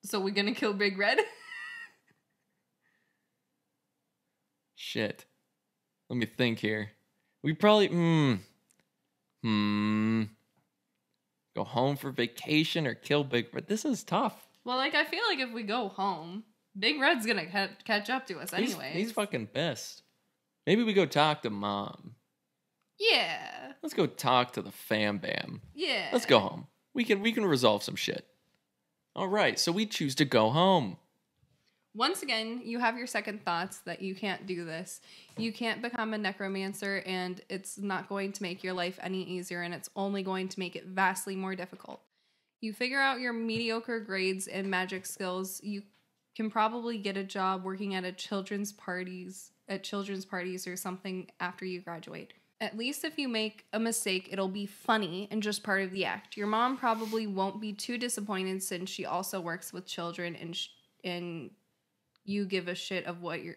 [0.05, 1.19] So we're gonna kill Big Red?
[4.75, 5.25] Shit.
[6.09, 6.91] Let me think here.
[7.43, 8.35] We probably hmm
[9.43, 10.23] hmm
[11.55, 13.67] go home for vacation or kill Big Red.
[13.69, 14.47] This is tough.
[14.65, 16.45] well, like I feel like if we go home,
[16.79, 18.93] Big Red's gonna ca- catch up to us He's- anyway.
[18.95, 20.03] he's fucking pissed.
[20.67, 22.15] Maybe we go talk to mom.
[23.01, 25.63] Yeah, Let's go talk to the fam bam.
[25.75, 26.09] yeah.
[26.13, 26.67] Let's go home.
[26.95, 28.27] We can we can resolve some shit.
[29.15, 30.97] All right, so we choose to go home.
[31.95, 35.01] Once again, you have your second thoughts that you can't do this.
[35.37, 39.63] You can't become a necromancer, and it's not going to make your life any easier,
[39.63, 42.01] and it's only going to make it vastly more difficult.
[42.61, 45.61] You figure out your mediocre grades and magic skills.
[45.63, 45.83] You
[46.37, 51.29] can probably get a job working at a children's parties at children's parties or something
[51.41, 52.33] after you graduate.
[52.61, 56.05] At least if you make a mistake, it'll be funny and just part of the
[56.05, 56.37] act.
[56.37, 60.69] Your mom probably won't be too disappointed since she also works with children and sh-
[61.05, 61.51] and
[62.25, 63.55] you give a shit of what your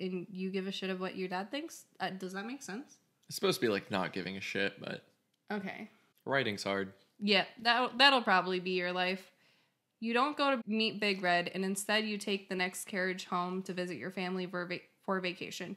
[0.00, 1.84] and you give a shit of what your dad thinks.
[2.00, 2.96] Uh, does that make sense?
[3.28, 5.04] It's supposed to be like not giving a shit, but
[5.52, 5.90] Okay.
[6.24, 6.94] writing's hard.
[7.20, 9.30] Yeah, that that'll probably be your life.
[10.00, 13.62] You don't go to meet Big Red, and instead you take the next carriage home
[13.64, 15.76] to visit your family for, va- for vacation.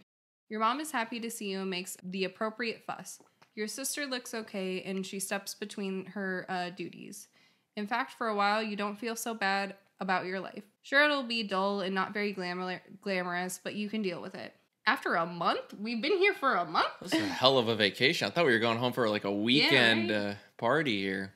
[0.49, 3.19] Your mom is happy to see you and makes the appropriate fuss.
[3.55, 7.29] Your sister looks okay, and she steps between her uh, duties.
[7.75, 10.63] In fact, for a while, you don't feel so bad about your life.
[10.81, 14.53] Sure, it'll be dull and not very glamour- glamorous, but you can deal with it.
[14.85, 15.73] After a month?
[15.79, 16.89] We've been here for a month?
[17.01, 18.27] This is a hell of a vacation.
[18.27, 20.17] I thought we were going home for like a weekend right?
[20.17, 21.33] uh, party here.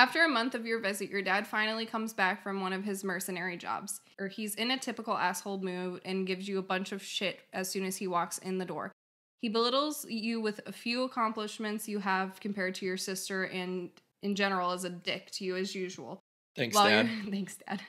[0.00, 3.04] After a month of your visit, your dad finally comes back from one of his
[3.04, 4.00] mercenary jobs.
[4.18, 7.68] Or he's in a typical asshole mood and gives you a bunch of shit as
[7.68, 8.92] soon as he walks in the door.
[9.42, 13.90] He belittles you with a few accomplishments you have compared to your sister and
[14.22, 16.22] in general is a dick to you as usual.
[16.56, 17.10] Thanks, While Dad.
[17.30, 17.82] thanks, Dad.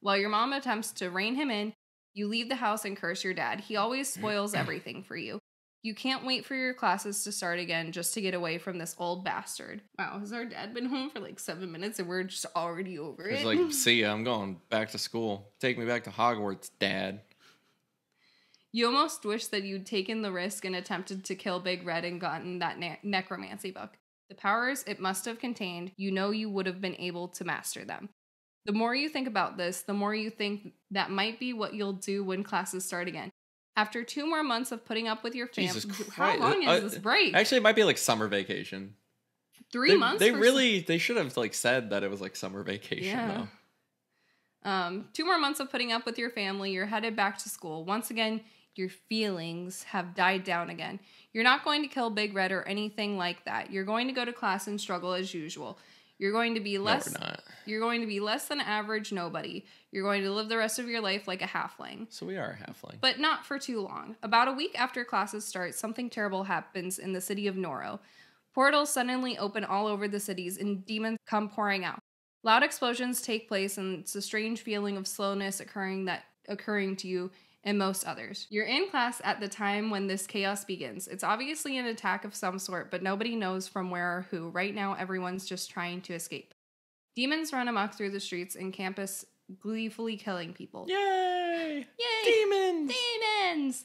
[0.00, 1.72] While your mom attempts to rein him in,
[2.14, 3.60] you leave the house and curse your dad.
[3.60, 5.38] He always spoils everything for you.
[5.84, 8.96] You can't wait for your classes to start again just to get away from this
[8.98, 9.82] old bastard.
[9.98, 13.28] Wow, has our dad been home for like seven minutes and we're just already over
[13.28, 13.46] It's it?
[13.46, 15.52] like, see ya, I'm going back to school.
[15.60, 17.20] Take me back to Hogwarts, Dad.
[18.72, 22.18] you almost wish that you'd taken the risk and attempted to kill Big Red and
[22.18, 23.90] gotten that ne- necromancy book.
[24.30, 27.84] The powers it must have contained, you know you would have been able to master
[27.84, 28.08] them.
[28.64, 31.92] The more you think about this, the more you think that might be what you'll
[31.92, 33.30] do when classes start again.
[33.76, 35.80] After two more months of putting up with your family,
[36.12, 37.34] how long is Uh, this break?
[37.34, 38.94] Actually, it might be like summer vacation.
[39.72, 40.20] Three they, months.
[40.20, 43.46] They really, they should have like said that it was like summer vacation Yeah.
[44.62, 44.70] though.
[44.70, 46.70] Um, two more months of putting up with your family.
[46.70, 47.84] You're headed back to school.
[47.84, 48.40] Once again,
[48.76, 51.00] your feelings have died down again.
[51.32, 53.70] You're not going to kill Big Red or anything like that.
[53.70, 55.78] You're going to go to class and struggle as usual.
[56.24, 57.12] You're going to be less.
[57.20, 57.36] no.
[57.66, 59.62] You're going to be less than average nobody.
[59.92, 62.06] You're going to live the rest of your life like a halfling.
[62.08, 62.94] So we are a halfling.
[63.02, 64.16] But not for too long.
[64.22, 67.98] About a week after classes start, something terrible happens in the city of Noro.
[68.54, 71.98] Portals suddenly open all over the cities and demons come pouring out.
[72.42, 77.06] Loud explosions take place and it's a strange feeling of slowness occurring that occurring to
[77.06, 77.30] you
[77.64, 78.46] and most others.
[78.50, 81.08] You're in class at the time when this chaos begins.
[81.08, 84.50] It's obviously an attack of some sort, but nobody knows from where or who.
[84.50, 86.54] Right now everyone's just trying to escape.
[87.16, 89.24] Demons run amok through the streets and campus
[89.60, 90.86] gleefully killing people.
[90.88, 91.86] Yay!
[91.98, 92.24] Yay!
[92.24, 92.92] Demons!
[92.92, 93.84] demons.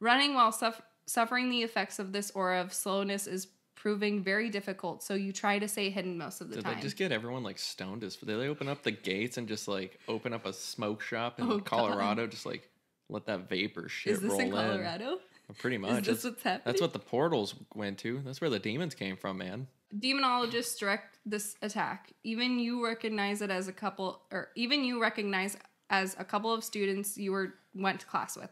[0.00, 5.02] Running while suff- suffering the effects of this aura of slowness is proving very difficult,
[5.02, 6.74] so you try to stay hidden most of the Did time.
[6.74, 9.68] they just get everyone like stoned as did they open up the gates and just
[9.68, 11.64] like open up a smoke shop in Oh, God.
[11.66, 12.26] Colorado?
[12.26, 12.68] Just like
[13.08, 15.12] let that vapor shit is this roll in Colorado?
[15.48, 15.54] in.
[15.58, 16.04] Pretty Is much.
[16.04, 16.62] this That's, what's happening?
[16.64, 18.20] that's what the portals went to.
[18.24, 19.68] That's where the demons came from, man.
[19.96, 22.12] demonologists direct this attack.
[22.24, 25.56] Even you recognize it as a couple, or even you recognize
[25.88, 28.50] as a couple of students you were went to class with.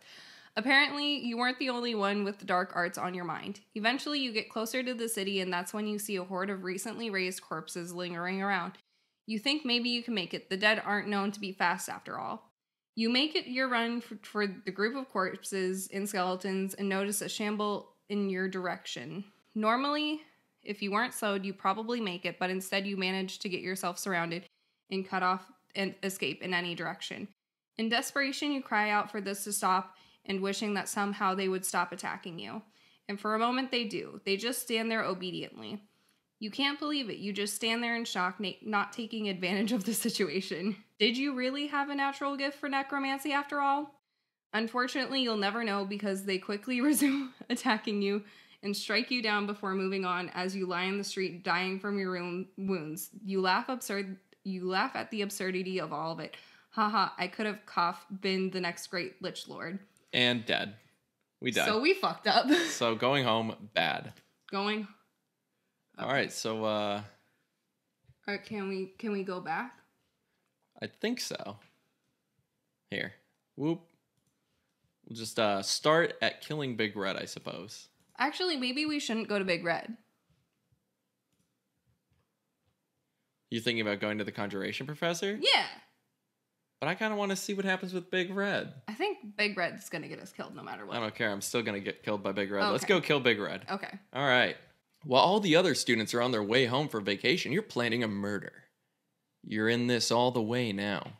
[0.56, 3.58] Apparently, you weren't the only one with the dark arts on your mind.
[3.74, 6.62] Eventually, you get closer to the city, and that's when you see a horde of
[6.62, 8.74] recently raised corpses lingering around.
[9.26, 10.50] You think maybe you can make it.
[10.50, 12.52] The dead aren't known to be fast after all.
[12.96, 17.22] You make it your run for, for the group of corpses and skeletons and notice
[17.22, 19.24] a shamble in your direction.
[19.54, 20.20] Normally,
[20.62, 23.98] if you weren't slowed, you probably make it, but instead you manage to get yourself
[23.98, 24.44] surrounded
[24.90, 27.28] and cut off and escape in any direction.
[27.78, 31.64] In desperation, you cry out for this to stop and wishing that somehow they would
[31.64, 32.62] stop attacking you.
[33.08, 34.20] And for a moment, they do.
[34.24, 35.82] They just stand there obediently.
[36.44, 37.16] You can't believe it.
[37.16, 40.76] You just stand there in shock, not taking advantage of the situation.
[40.98, 43.94] Did you really have a natural gift for necromancy after all?
[44.52, 48.24] Unfortunately, you'll never know because they quickly resume attacking you
[48.62, 51.98] and strike you down before moving on as you lie in the street dying from
[51.98, 53.08] your own wounds.
[53.24, 56.36] You laugh absurd you laugh at the absurdity of all of it.
[56.72, 59.78] Haha, I could have cough been the next great Lich Lord.
[60.12, 60.74] And dead.
[61.40, 61.64] We died.
[61.64, 62.50] So So, we fucked up.
[62.68, 64.12] So going home, bad.
[64.50, 64.86] Going
[65.98, 67.02] All right, so uh
[68.26, 69.74] uh, can we can we go back?
[70.82, 71.56] I think so.
[72.90, 73.12] Here.
[73.56, 73.80] Whoop.
[75.06, 77.88] We'll just uh start at killing Big Red, I suppose.
[78.18, 79.96] Actually, maybe we shouldn't go to Big Red.
[83.50, 85.38] You thinking about going to the conjuration professor?
[85.40, 85.66] Yeah.
[86.80, 88.72] But I kind of want to see what happens with Big Red.
[88.88, 90.96] I think Big Red's gonna get us killed no matter what.
[90.96, 91.30] I don't care.
[91.30, 92.68] I'm still going to get killed by Big Red.
[92.68, 93.64] Let's go kill Big Red.
[93.70, 93.98] Okay.
[94.12, 94.56] All right.
[95.04, 98.08] While all the other students are on their way home for vacation, you're planning a
[98.08, 98.64] murder.
[99.42, 101.18] You're in this all the way now.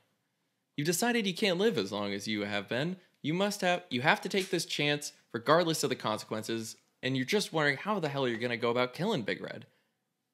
[0.77, 2.97] You've decided you can't live as long as you have been.
[3.23, 7.27] You must have you have to take this chance regardless of the consequences, and you're
[7.27, 9.67] just wondering how the hell you're going to go about killing Big Red.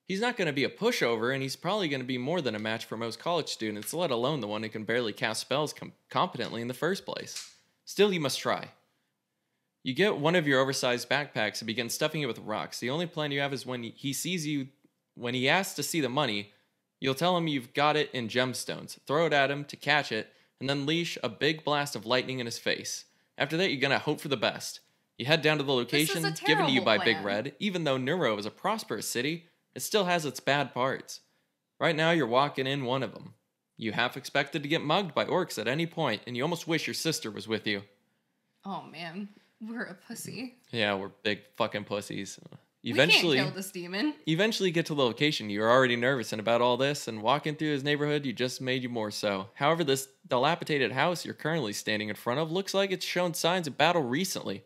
[0.07, 2.55] He's not going to be a pushover, and he's probably going to be more than
[2.55, 5.73] a match for most college students, let alone the one who can barely cast spells
[5.73, 7.55] com- competently in the first place.
[7.85, 8.71] Still, you must try.
[9.83, 12.81] You get one of your oversized backpacks and begin stuffing it with rocks.
[12.81, 14.69] The only plan you have is when he sees you,
[15.15, 16.53] when he asks to see the money,
[17.01, 20.33] you'll tell him you've got it in gemstones, throw it at him to catch it,
[20.61, 23.07] and then leash a big blast of lightning in his face.
[23.39, 24.81] After that, you're gonna hope for the best.
[25.17, 27.25] You head down to the location given to you by terrible Big.
[27.25, 27.55] Red.
[27.59, 31.21] Even though Neuro is a prosperous city, it still has its bad parts.
[31.79, 33.35] Right now, you're walking in one of them.
[33.79, 36.87] You half expected to get mugged by orcs at any point, and you almost wish
[36.87, 37.83] your sister was with you.
[38.65, 40.57] Oh man, we're a pussy.
[40.73, 42.39] Yeah, we're big fucking pussies.
[42.83, 44.15] we Eventually, can't kill this demon.
[44.27, 45.51] eventually get to the location.
[45.51, 48.83] You're already nervous and about all this, and walking through his neighborhood, you just made
[48.83, 49.49] you more so.
[49.55, 53.67] However, this dilapidated house you're currently standing in front of looks like it's shown signs
[53.67, 54.65] of battle recently.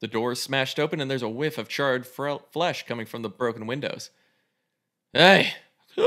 [0.00, 3.22] The door is smashed open, and there's a whiff of charred fre- flesh coming from
[3.22, 4.10] the broken windows.
[5.14, 5.52] Hey,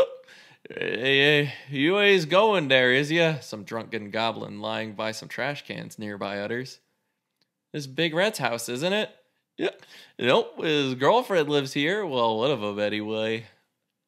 [0.70, 3.40] Hey, you ain't going there, is ya?
[3.40, 6.80] Some drunken goblin lying by some trash cans nearby utters.
[7.78, 9.12] This Big Red's house, isn't it?
[9.56, 9.70] Yeah.
[10.18, 12.08] Nope, his girlfriend lives here.
[12.08, 13.46] Well, one of them anyway.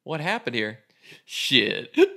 [0.02, 0.80] What happened here?
[1.24, 1.96] Shit.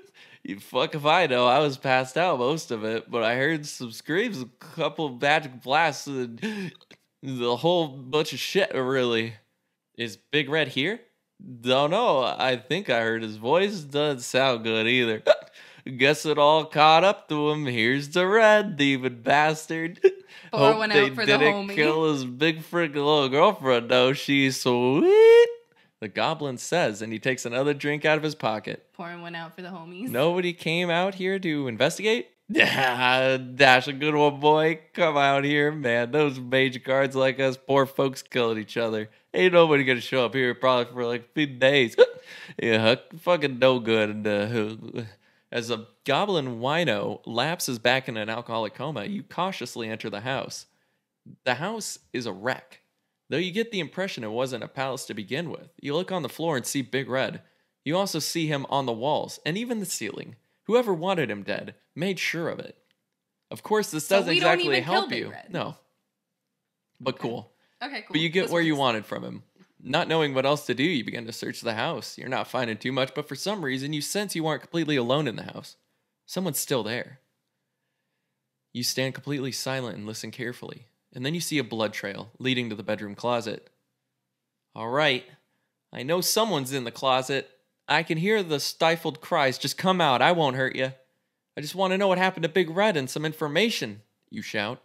[0.45, 1.47] You fuck if I know.
[1.47, 5.61] I was passed out most of it, but I heard some screams, a couple magic
[5.61, 6.37] blasts, and
[7.23, 9.35] the whole bunch of shit, really.
[9.97, 10.99] Is Big Red here?
[11.61, 12.23] Don't know.
[12.23, 13.79] I think I heard his voice.
[13.79, 15.23] Doesn't sound good either.
[15.85, 17.65] Guess it all caught up to him.
[17.65, 19.99] Here's the red demon bastard.
[20.51, 21.75] Thor Hope went they out for the didn't homie.
[21.75, 24.13] kill his big freaking little girlfriend though.
[24.13, 25.47] She's sweet.
[25.99, 28.87] The goblin says, and he takes another drink out of his pocket.
[28.93, 30.09] Pouring one out for the homies.
[30.09, 32.27] Nobody came out here to investigate?
[32.49, 34.81] Yeah, Dash, a good one, boy.
[34.93, 36.11] Come out here, man.
[36.11, 39.09] Those major cards like us, poor folks killing each other.
[39.33, 41.95] Ain't nobody gonna show up here probably for like a few days.
[42.61, 44.27] yeah, fucking no good.
[44.27, 45.03] Uh,
[45.53, 50.65] as a goblin wino lapses back in an alcoholic coma, you cautiously enter the house.
[51.45, 52.81] The house is a wreck.
[53.29, 56.23] Though you get the impression it wasn't a palace to begin with, you look on
[56.23, 57.41] the floor and see Big Red.
[57.85, 60.37] You also see him on the walls and even the ceiling.
[60.63, 62.75] Whoever wanted him dead made sure of it.
[63.51, 65.29] Of course, this So doesn't exactly help you.
[65.29, 65.53] Red.
[65.53, 65.77] No.
[66.99, 67.51] But cool.
[67.81, 68.13] Okay, cool.
[68.13, 69.43] But you get This where you wanted from him.
[69.85, 72.17] Not knowing what else to do, you begin to search the house.
[72.17, 75.27] You're not finding too much, but for some reason, you sense you aren't completely alone
[75.27, 75.75] in the house.
[76.25, 77.19] Someone's still there.
[78.71, 82.69] You stand completely silent and listen carefully, and then you see a blood trail leading
[82.69, 83.69] to the bedroom closet.
[84.73, 85.25] All right,
[85.91, 87.51] I know someone's in the closet.
[87.87, 89.57] I can hear the stifled cries.
[89.57, 90.93] Just come out, I won't hurt you.
[91.57, 94.81] I just want to know what happened to Big Red and some information, you shout.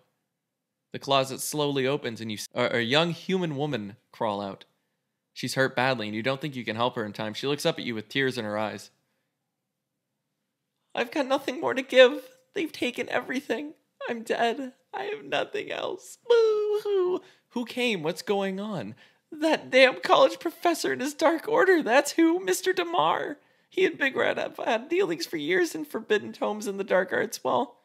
[0.93, 4.65] The closet slowly opens and you see a young human woman crawl out.
[5.39, 7.33] She's hurt badly and you don't think you can help her in time.
[7.33, 8.91] She looks up at you with tears in her eyes.
[10.97, 12.25] I've got nothing more to give.
[12.55, 13.75] They've taken everything.
[14.09, 14.73] I'm dead.
[14.93, 16.19] I have nothing else.
[16.29, 17.21] Boo hoo.
[17.51, 18.03] Who came?
[18.03, 18.97] What's going on?
[19.31, 21.85] That damn college professor and his dark order.
[21.85, 22.75] That's who, Mr.
[22.75, 23.39] DeMar.
[23.71, 27.13] He and Big Red have had dealings for years in forbidden tomes in the dark
[27.13, 27.45] arts.
[27.45, 27.77] Well,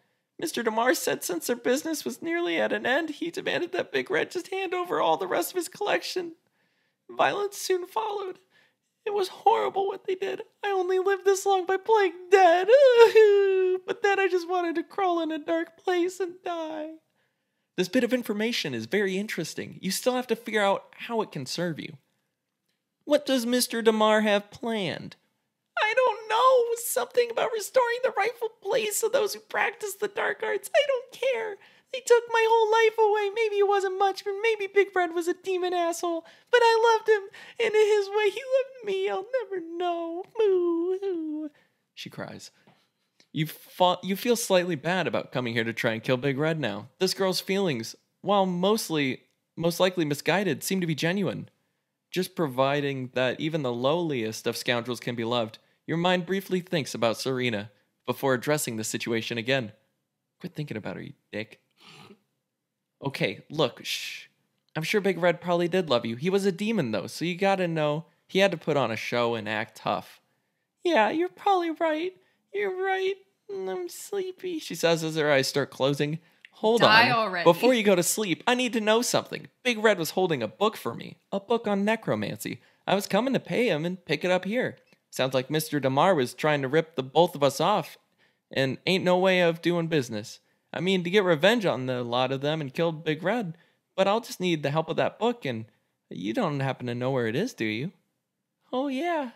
[0.41, 0.63] Mr.
[0.63, 4.31] DeMar said since their business was nearly at an end, he demanded that Big Red
[4.31, 6.31] just hand over all the rest of his collection.
[7.15, 8.39] Violence soon followed.
[9.05, 10.41] It was horrible what they did.
[10.63, 12.67] I only lived this long by playing dead.
[13.85, 16.91] but then I just wanted to crawl in a dark place and die.
[17.75, 19.79] This bit of information is very interesting.
[19.81, 21.97] You still have to figure out how it can serve you.
[23.03, 23.83] What does Mr.
[23.83, 25.17] DeMar have planned?
[25.77, 26.75] I don't know.
[26.85, 30.69] Something about restoring the rightful place of those who practice the dark arts.
[30.73, 31.55] I don't care.
[31.93, 33.29] They took my whole life away.
[33.35, 36.25] Maybe it wasn't much, but maybe Big Red was a demon asshole.
[36.51, 37.29] But I loved him,
[37.63, 39.09] and in his way, he loved me.
[39.09, 40.23] I'll never know.
[40.39, 41.49] Moo.
[41.93, 42.49] She cries.
[43.31, 46.59] You, fa- you feel slightly bad about coming here to try and kill Big Red
[46.59, 46.89] now.
[46.99, 49.21] This girl's feelings, while mostly,
[49.55, 51.49] most likely misguided, seem to be genuine.
[52.11, 56.95] Just providing that even the lowliest of scoundrels can be loved, your mind briefly thinks
[56.95, 57.71] about Serena
[58.05, 59.71] before addressing the situation again.
[60.39, 61.59] Quit thinking about her, you dick.
[63.03, 64.27] Okay, look, shh.
[64.75, 66.15] I'm sure Big Red probably did love you.
[66.15, 68.95] He was a demon, though, so you gotta know he had to put on a
[68.95, 70.21] show and act tough.
[70.83, 72.13] Yeah, you're probably right.
[72.53, 73.15] You're right.
[73.51, 76.19] Mm, I'm sleepy, she says as her eyes start closing.
[76.57, 77.15] Hold Die on.
[77.15, 77.43] already.
[77.43, 79.47] Before you go to sleep, I need to know something.
[79.63, 82.61] Big Red was holding a book for me, a book on necromancy.
[82.87, 84.77] I was coming to pay him and pick it up here.
[85.09, 85.81] Sounds like Mr.
[85.81, 87.97] DeMar was trying to rip the both of us off,
[88.51, 90.39] and ain't no way of doing business.
[90.73, 93.57] I mean, to get revenge on the lot of them and kill Big Red,
[93.95, 95.65] but I'll just need the help of that book, and
[96.09, 97.91] you don't happen to know where it is, do you?
[98.71, 99.31] Oh, yeah.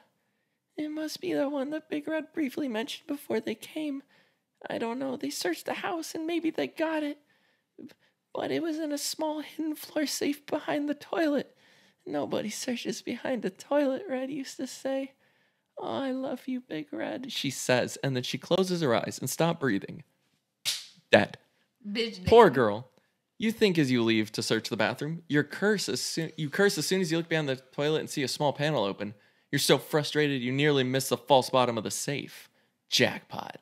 [0.76, 4.04] It must be the one that Big Red briefly mentioned before they came.
[4.70, 5.16] I don't know.
[5.16, 7.20] They searched the house and maybe they got it.
[8.34, 11.56] But it was in a small hidden floor safe behind the toilet.
[12.06, 15.14] Nobody searches behind the toilet, Red used to say.
[15.78, 19.30] Oh, I love you, Big Red, she says, and then she closes her eyes and
[19.30, 20.04] stops breathing.
[21.12, 21.38] Dead.
[21.88, 22.26] Bitch.
[22.26, 22.90] Poor girl.
[23.38, 26.78] You think as you leave to search the bathroom, your curse as soon you curse
[26.78, 29.14] as soon as you look behind the toilet and see a small panel open.
[29.52, 32.50] You're so frustrated you nearly miss the false bottom of the safe.
[32.90, 33.60] Jackpot.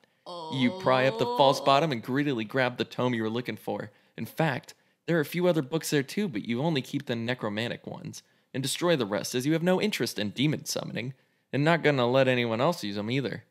[0.53, 3.91] You pry up the false bottom and greedily grab the tome you were looking for.
[4.17, 4.73] In fact,
[5.05, 8.23] there are a few other books there too, but you only keep the necromantic ones
[8.53, 11.13] and destroy the rest as you have no interest in demon summoning
[11.53, 13.43] and not gonna let anyone else use them either.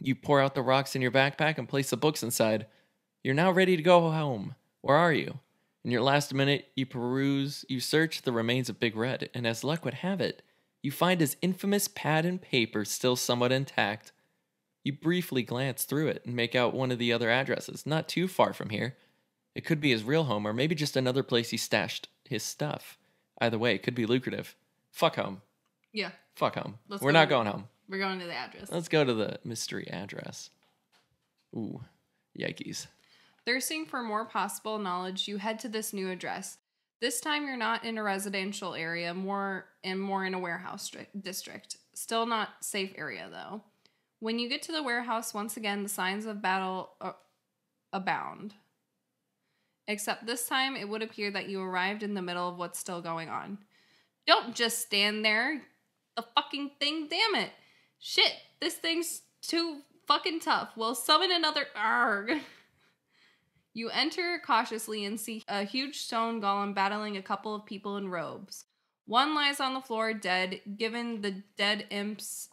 [0.00, 2.66] You pour out the rocks in your backpack and place the books inside.
[3.24, 4.54] You're now ready to go home.
[4.82, 5.38] Where are you?
[5.82, 9.64] In your last minute, you peruse, you search the remains of Big Red, and as
[9.64, 10.42] luck would have it,
[10.82, 14.12] you find his infamous pad and paper still somewhat intact.
[14.82, 18.28] You briefly glance through it and make out one of the other addresses, not too
[18.28, 18.94] far from here.
[19.54, 22.98] It could be his real home or maybe just another place he stashed his stuff.
[23.40, 24.54] Either way, it could be lucrative.
[24.90, 25.40] Fuck home.
[25.92, 26.78] Yeah, Fuck home.
[26.88, 27.68] Let's We're go not to- going home.
[27.88, 28.70] we're going to the address.
[28.70, 30.50] Let's go to the mystery address.
[31.56, 31.80] Ooh,
[32.38, 32.88] yikes.
[33.46, 36.58] Thirsting for more possible knowledge, you head to this new address.
[37.00, 40.90] This time you're not in a residential area, more and more in a warehouse
[41.20, 41.76] district.
[41.94, 43.62] Still not safe area though.
[44.20, 47.12] When you get to the warehouse, once again the signs of battle uh,
[47.92, 48.54] abound.
[49.86, 53.02] Except this time it would appear that you arrived in the middle of what's still
[53.02, 53.58] going on.
[54.26, 55.60] Don't just stand there.
[56.16, 57.50] The fucking thing, damn it.
[57.98, 60.70] Shit, this thing's too fucking tough.
[60.76, 62.32] Well, summon another arg.
[63.74, 68.08] You enter cautiously and see a huge stone golem battling a couple of people in
[68.08, 68.64] robes.
[69.06, 72.48] One lies on the floor dead, given the dead imps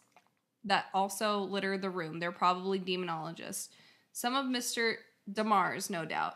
[0.64, 2.18] that also litter the room.
[2.18, 3.68] They're probably demonologists.
[4.12, 4.94] Some of Mr.
[5.32, 6.34] DeMar's, no doubt.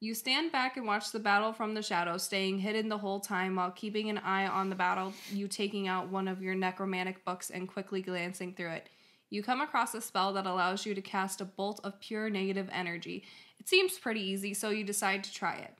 [0.00, 3.56] You stand back and watch the battle from the shadows, staying hidden the whole time
[3.56, 5.12] while keeping an eye on the battle.
[5.30, 8.88] You taking out one of your necromantic books and quickly glancing through it.
[9.30, 12.68] You come across a spell that allows you to cast a bolt of pure negative
[12.72, 13.24] energy.
[13.58, 15.74] It seems pretty easy, so you decide to try it.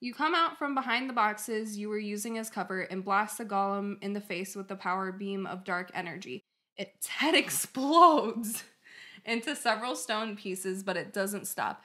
[0.00, 3.44] You come out from behind the boxes you were using as cover and blast the
[3.44, 6.42] golem in the face with the power beam of dark energy.
[6.76, 8.64] Its head explodes
[9.24, 11.84] into several stone pieces, but it doesn't stop.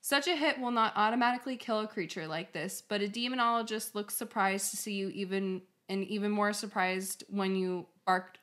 [0.00, 4.14] Such a hit will not automatically kill a creature like this, but a demonologist looks
[4.14, 8.38] surprised to see you even and even more surprised when you barked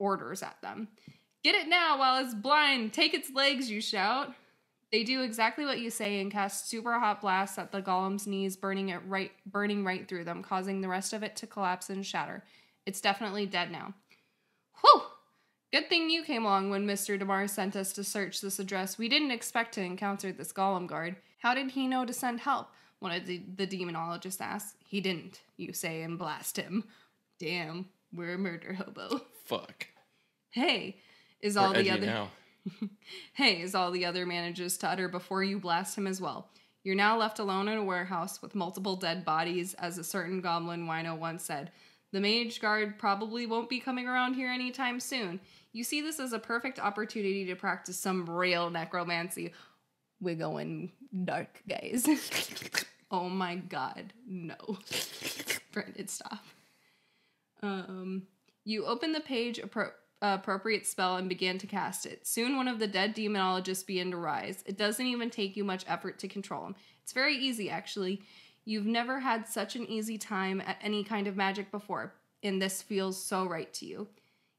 [0.00, 0.88] orders at them.
[1.44, 2.92] Get it now while it's blind.
[2.92, 4.34] Take its legs, you shout.
[4.90, 8.56] They do exactly what you say and cast super hot blasts at the golem's knees,
[8.56, 12.04] burning it right burning right through them, causing the rest of it to collapse and
[12.04, 12.42] shatter.
[12.86, 13.94] It's definitely dead now.
[14.80, 15.02] Whew!
[15.72, 17.16] Good thing you came along when Mr.
[17.16, 18.98] DeMar sent us to search this address.
[18.98, 21.14] We didn't expect to encounter this golem guard.
[21.38, 22.70] How did he know to send help?
[22.98, 24.74] One of the, the demonologists asked.
[24.84, 26.84] He didn't, you say, and blast him.
[27.38, 29.20] Damn, we're a murder hobo.
[29.50, 29.88] Fuck.
[30.52, 30.96] Hey,
[31.40, 32.26] is all the other.
[33.34, 36.48] Hey, is all the other manages to utter before you blast him as well.
[36.82, 40.86] You're now left alone in a warehouse with multiple dead bodies, as a certain goblin
[40.86, 41.70] wino once said.
[42.10, 45.38] The mage guard probably won't be coming around here anytime soon.
[45.72, 49.52] You see this as a perfect opportunity to practice some real necromancy.
[50.20, 50.90] We're going
[51.24, 52.08] dark, guys.
[53.12, 54.56] oh my god, no.
[55.72, 56.44] Brandon, stop.
[57.62, 58.26] Um,
[58.64, 59.92] you open the page appro-
[60.22, 62.26] appropriate spell and begin to cast it.
[62.26, 64.62] Soon, one of the dead demonologists begin to rise.
[64.66, 66.76] It doesn't even take you much effort to control him.
[67.02, 68.22] It's very easy, actually.
[68.64, 72.82] You've never had such an easy time at any kind of magic before, and this
[72.82, 74.08] feels so right to you.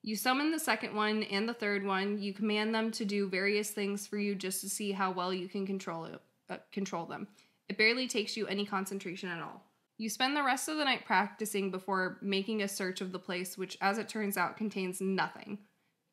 [0.03, 2.19] You summon the second one and the third one.
[2.19, 5.47] You command them to do various things for you just to see how well you
[5.47, 7.27] can control it, uh, control them.
[7.69, 9.63] It barely takes you any concentration at all.
[9.97, 13.57] You spend the rest of the night practicing before making a search of the place,
[13.57, 15.59] which, as it turns out, contains nothing.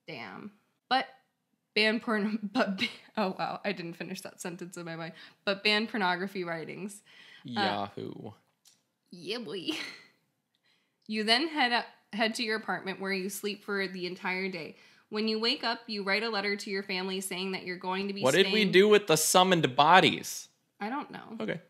[0.07, 0.53] Damn.
[0.91, 1.07] But
[1.75, 2.51] ban porn.
[2.53, 2.83] But
[3.17, 5.13] oh wow, I didn't finish that sentence in my mind.
[5.45, 7.03] But ban pornography writings.
[7.57, 8.33] Uh, Yahoo.
[9.11, 9.69] Yeah, boy.
[11.07, 14.77] You then head up, head to your apartment where you sleep for the entire day.
[15.09, 18.09] When you wake up, you write a letter to your family saying that you're going
[18.09, 18.21] to be.
[18.21, 20.49] what did we do with the summoned bodies?
[20.81, 21.39] I don't know.
[21.41, 21.61] Okay.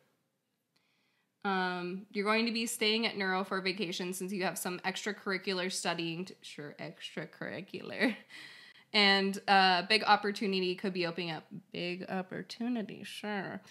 [1.49, 5.73] Um, you're going to be staying at Neuro for vacation since you have some extracurricular
[5.73, 6.27] studying.
[6.27, 8.15] To, sure, extracurricular,
[8.93, 11.45] and uh, big opportunity could be opening up.
[11.73, 13.63] Big opportunity, sure.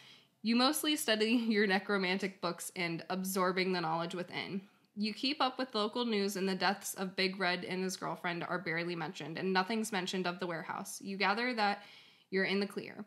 [0.42, 4.62] You mostly study your necromantic books and absorbing the knowledge within.
[4.96, 8.44] You keep up with local news, and the deaths of Big Red and his girlfriend
[8.44, 11.00] are barely mentioned, and nothing's mentioned of the warehouse.
[11.00, 11.84] You gather that
[12.32, 13.06] you're in the clear.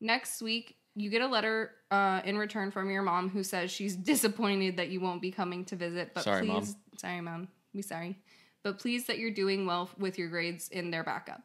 [0.00, 3.96] Next week, you get a letter uh, in return from your mom who says she's
[4.12, 6.76] disappointed that you won't be coming to visit, but Sorry, please, Mom.
[6.96, 8.18] sorry, mom, we sorry,
[8.62, 11.40] but pleased that you're doing well with your grades in their backup.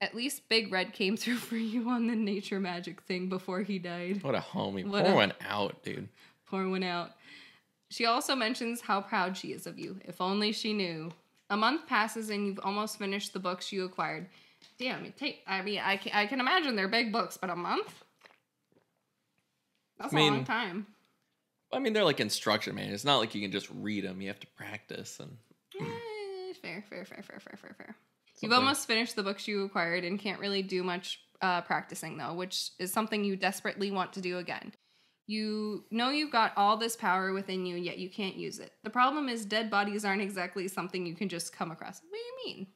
[0.00, 3.78] At least Big Red came through for you on the nature magic thing before he
[3.78, 4.22] died.
[4.22, 4.86] What a homie.
[4.86, 6.08] What Pour a- one out, dude.
[6.46, 7.12] Pour one out.
[7.88, 9.98] She also mentions how proud she is of you.
[10.04, 11.12] If only she knew.
[11.50, 14.28] A month passes and you've almost finished the books you acquired.
[14.78, 15.42] Damn, it take.
[15.46, 18.01] I mean, I can, I can imagine they're big books, but a month?
[20.02, 20.86] That's I mean- a long time.
[21.74, 22.96] I mean, they're like instruction manuals.
[22.96, 24.20] It's not like you can just read them.
[24.20, 25.38] You have to practice and
[25.80, 27.96] Eh, fair, fair, fair, fair, fair, fair, fair.
[28.42, 32.34] You've almost finished the books you acquired and can't really do much uh, practicing though,
[32.34, 34.72] which is something you desperately want to do again.
[35.26, 38.72] You know you've got all this power within you, yet you can't use it.
[38.84, 42.02] The problem is dead bodies aren't exactly something you can just come across.
[42.02, 42.66] What do you mean?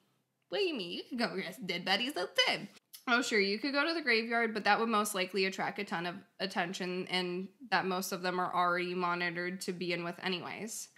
[0.49, 0.93] What do you mean?
[0.93, 2.69] You can go arrest dead bodies all outside.
[3.09, 5.85] Oh, sure, you could go to the graveyard, but that would most likely attract a
[5.85, 10.89] ton of attention, and that most of them are already monitored to begin with, anyways.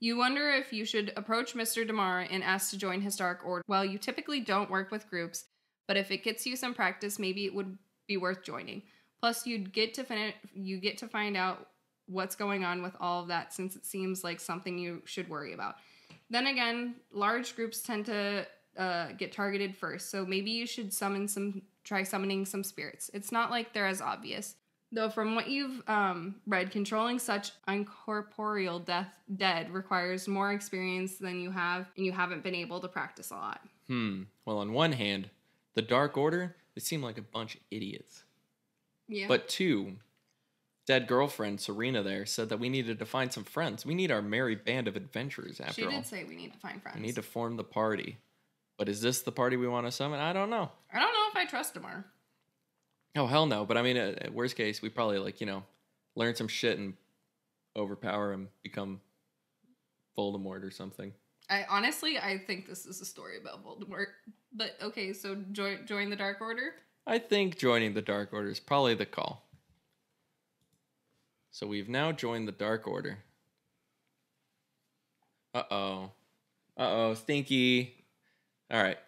[0.00, 1.86] You wonder if you should approach Mr.
[1.86, 3.62] DeMar and ask to join his Dark Order.
[3.68, 5.44] Well, you typically don't work with groups,
[5.86, 8.82] but if it gets you some practice, maybe it would be worth joining.
[9.20, 11.68] Plus, you'd get to fin- you get to find out
[12.06, 15.52] what's going on with all of that, since it seems like something you should worry
[15.52, 15.76] about.
[16.28, 21.28] Then again, large groups tend to uh, get targeted first, so maybe you should summon
[21.28, 23.10] some, try summoning some spirits.
[23.12, 24.56] It's not like they're as obvious.
[24.94, 31.40] Though, from what you've um, read, controlling such incorporeal death dead requires more experience than
[31.40, 33.60] you have, and you haven't been able to practice a lot.
[33.88, 34.24] Hmm.
[34.44, 35.30] Well, on one hand,
[35.74, 38.24] the Dark Order, they seem like a bunch of idiots.
[39.08, 39.28] Yeah.
[39.28, 39.96] But two,
[40.86, 43.86] dead girlfriend Serena there said that we needed to find some friends.
[43.86, 46.02] We need our merry band of adventurers after all, she all.
[46.02, 46.96] did say we need to find friends.
[46.96, 48.18] We need to form the party.
[48.78, 50.20] But is this the party we want to summon?
[50.20, 50.70] I don't know.
[50.92, 52.04] I don't know if I trust DeMar.
[53.16, 53.64] Oh hell no!
[53.64, 55.64] But I mean, at, at worst case, we probably like you know,
[56.16, 56.94] learn some shit and
[57.76, 59.00] overpower him, become
[60.16, 61.12] Voldemort or something.
[61.50, 64.06] I honestly, I think this is a story about Voldemort.
[64.52, 66.74] But okay, so join join the Dark Order.
[67.06, 69.46] I think joining the Dark Order is probably the call.
[71.50, 73.18] So we've now joined the Dark Order.
[75.54, 76.10] Uh oh.
[76.78, 78.01] Uh oh, Stinky.
[78.72, 78.98] All right.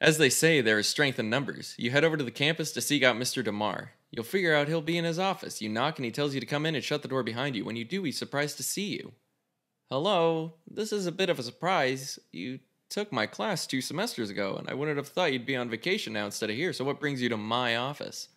[0.00, 1.74] As they say, there is strength in numbers.
[1.78, 3.44] You head over to the campus to seek out Mr.
[3.44, 3.92] DeMar.
[4.10, 5.60] You'll figure out he'll be in his office.
[5.60, 7.64] You knock and he tells you to come in and shut the door behind you.
[7.64, 9.12] When you do, he's surprised to see you.
[9.90, 12.18] Hello, this is a bit of a surprise.
[12.32, 12.58] You
[12.88, 16.12] took my class two semesters ago, and I wouldn't have thought you'd be on vacation
[16.12, 18.28] now instead of here, so what brings you to my office?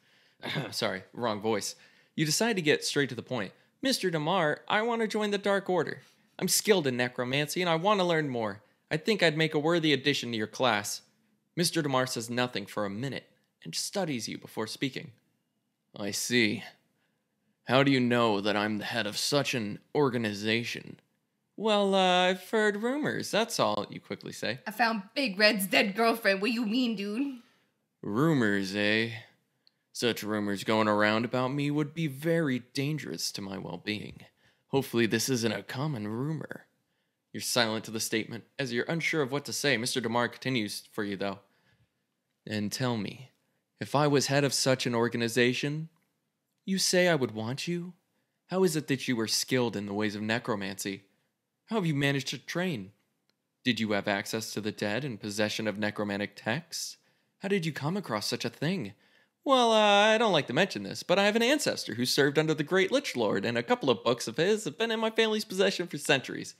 [0.72, 1.76] Sorry, wrong voice.
[2.16, 3.52] You decide to get straight to the point.
[3.86, 4.12] Mr.
[4.12, 6.02] DeMar, I want to join the Dark Order.
[6.40, 8.62] I'm skilled in necromancy, and I want to learn more.
[8.92, 11.02] I think I'd make a worthy addition to your class.
[11.58, 11.82] Mr.
[11.82, 13.24] DeMar says nothing for a minute
[13.64, 15.12] and studies you before speaking.
[15.98, 16.64] I see.
[17.66, 21.00] How do you know that I'm the head of such an organization?
[21.56, 24.60] Well, uh, I've heard rumors, that's all, you quickly say.
[24.68, 26.42] I found Big Red's dead girlfriend.
[26.42, 27.38] What you mean, dude?
[28.02, 29.12] Rumors, eh?
[29.94, 34.26] Such rumors going around about me would be very dangerous to my well being.
[34.68, 36.66] Hopefully, this isn't a common rumor.
[37.34, 39.78] You're silent to the statement, as you're unsure of what to say.
[39.78, 40.02] Mr.
[40.02, 41.40] DeMar continues for you, though.
[42.46, 43.30] And tell me,
[43.80, 45.90] if I was head of such an organization,
[46.66, 47.94] you say I would want you?
[48.48, 51.04] How is it that you are skilled in the ways of necromancy?
[51.68, 52.92] How have you managed to train?
[53.64, 56.98] Did you have access to the dead and possession of necromantic texts?
[57.40, 58.94] How did you come across such a thing?
[59.44, 62.38] Well, uh, I don't like to mention this, but I have an ancestor who served
[62.38, 65.00] under the Great Lich Lord, and a couple of books of his have been in
[65.00, 66.54] my family's possession for centuries.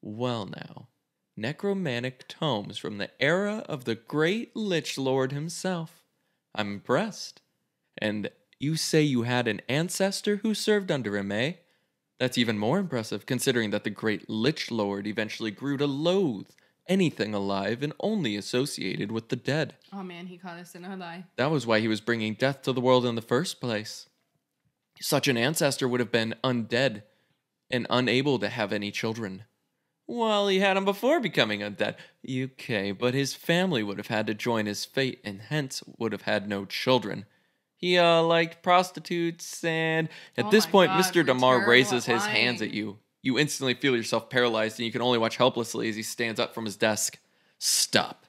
[0.00, 0.88] Well, now,
[1.36, 6.02] necromantic tomes from the era of the Great Lich Lord himself.
[6.54, 7.40] I'm impressed.
[7.96, 11.54] And you say you had an ancestor who served under him, eh?
[12.18, 16.48] That's even more impressive, considering that the Great Lich Lord eventually grew to loathe
[16.88, 19.74] anything alive and only associated with the dead.
[19.92, 21.24] Oh man, he caught us in a lie.
[21.36, 24.08] That was why he was bringing death to the world in the first place.
[25.00, 27.02] Such an ancestor would have been undead
[27.70, 29.44] and unable to have any children.
[30.10, 31.96] Well, he had them before becoming undead.
[32.28, 36.22] Okay, but his family would have had to join his fate and hence would have
[36.22, 37.26] had no children.
[37.76, 41.24] He uh liked prostitutes and at Oh this point God, Mr.
[41.24, 42.98] DeMar raises his hands at you.
[43.22, 46.54] You instantly feel yourself paralyzed and you can only watch helplessly as he stands up
[46.54, 47.18] from his desk.
[47.58, 48.24] Stop.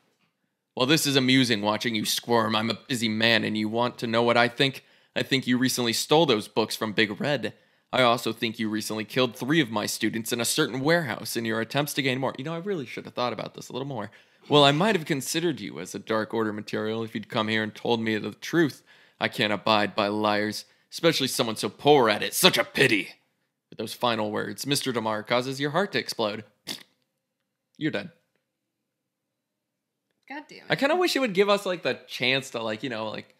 [0.75, 2.55] Well, this is amusing watching you squirm.
[2.55, 4.83] I'm a busy man and you want to know what I think?
[5.15, 7.53] I think you recently stole those books from Big Red.
[7.91, 11.45] I also think you recently killed three of my students in a certain warehouse in
[11.45, 12.35] your attempts to gain more.
[12.37, 14.11] You know, I really should have thought about this a little more.
[14.47, 17.63] Well, I might have considered you as a Dark Order material if you'd come here
[17.63, 18.83] and told me the truth.
[19.19, 22.33] I can't abide by liars, especially someone so poor at it.
[22.33, 23.09] Such a pity.
[23.69, 24.93] With those final words, Mr.
[24.93, 26.43] DeMar causes your heart to explode.
[27.77, 28.11] You're done.
[30.27, 30.65] God damn it.
[30.69, 33.09] I kind of wish it would give us like the chance to like you know
[33.09, 33.35] like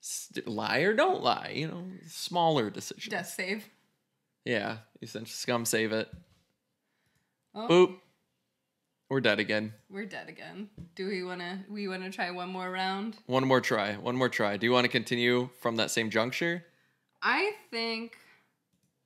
[0.00, 1.52] st- lie or don't lie.
[1.54, 3.10] You know, smaller decisions.
[3.10, 3.64] Death save.
[4.46, 6.08] Yeah, essentially scum save it.
[7.54, 7.96] Oh, Boop.
[9.10, 9.72] We're dead again.
[9.90, 10.68] We're dead again.
[10.94, 13.16] Do we wanna we wanna try one more round?
[13.26, 13.94] One more try.
[13.94, 14.56] One more try.
[14.56, 16.64] Do you want to continue from that same juncture?
[17.22, 18.16] I think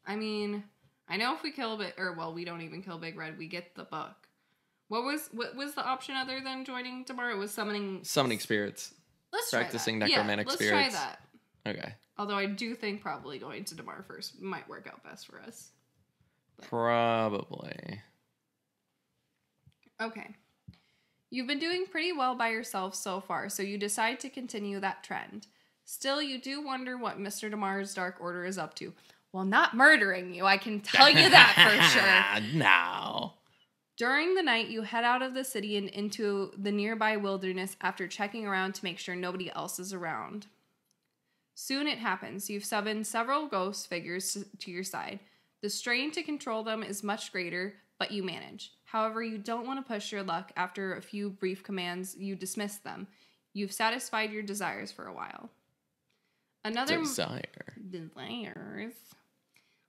[0.07, 0.65] I mean,
[1.09, 3.47] I know if we kill Big or well, we don't even kill Big Red, we
[3.47, 4.29] get the book.
[4.89, 7.35] What was what was the option other than joining tomorrow?
[7.35, 8.95] It was summoning Summoning spirits.
[9.33, 10.15] Let's practicing try that.
[10.17, 10.95] necromantic yeah, let's spirits.
[10.95, 11.79] try that.
[11.79, 11.95] Okay.
[12.21, 15.71] Although I do think probably going to DeMar first might work out best for us.
[16.61, 18.03] Probably.
[20.03, 20.37] Okay.
[21.31, 25.03] You've been doing pretty well by yourself so far, so you decide to continue that
[25.03, 25.47] trend.
[25.87, 27.51] Still, you do wonder what Mr.
[27.51, 28.93] DeMar's Dark Order is up to.
[29.33, 32.59] Well, not murdering you, I can tell you that for sure.
[32.59, 33.33] no.
[33.97, 38.07] During the night, you head out of the city and into the nearby wilderness after
[38.07, 40.49] checking around to make sure nobody else is around.
[41.63, 42.49] Soon it happens.
[42.49, 45.21] You've summoned several ghost figures to- your side.
[45.61, 48.73] The strain to control them is much greater, but you manage.
[48.85, 50.53] However, you don't want to push your luck.
[50.57, 53.09] After a few brief commands, you dismiss them.
[53.53, 55.51] You've satisfied your desires for a while.
[56.65, 57.75] Another Desire.
[57.91, 58.95] desires.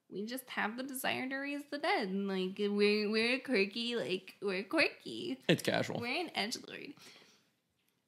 [0.09, 2.11] We just have the desire to raise the dead.
[2.13, 5.37] Like we're we're quirky, like we're quirky.
[5.47, 6.01] It's casual.
[6.01, 6.93] We're an edge lord.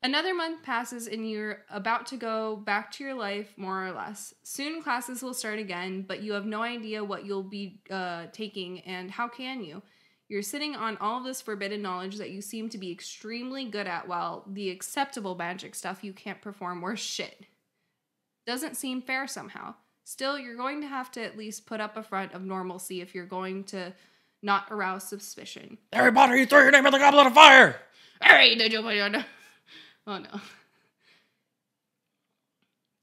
[0.04, 4.34] Another month passes and you're about to go back to your life, more or less.
[4.44, 8.82] Soon classes will start again, but you have no idea what you'll be uh, taking
[8.82, 9.82] and how can you?
[10.28, 13.88] You're sitting on all of this forbidden knowledge that you seem to be extremely good
[13.88, 17.46] at, while the acceptable magic stuff you can't perform worse shit.
[18.46, 19.76] Doesn't seem fair somehow.
[20.04, 23.16] Still, you're going to have to at least put up a front of normalcy if
[23.16, 23.94] you're going to
[24.42, 25.78] not arouse suspicion.
[25.94, 27.78] Harry Potter, you throw your name in the goblet of fire!
[28.22, 29.24] Right, did you put your-
[30.06, 30.42] Oh no.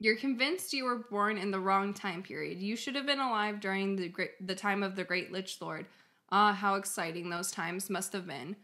[0.03, 2.59] You're convinced you were born in the wrong time period.
[2.59, 5.86] You should have been alive during the great, the time of the Great Lich Lord.
[6.32, 8.57] Ah, how exciting those times must have been.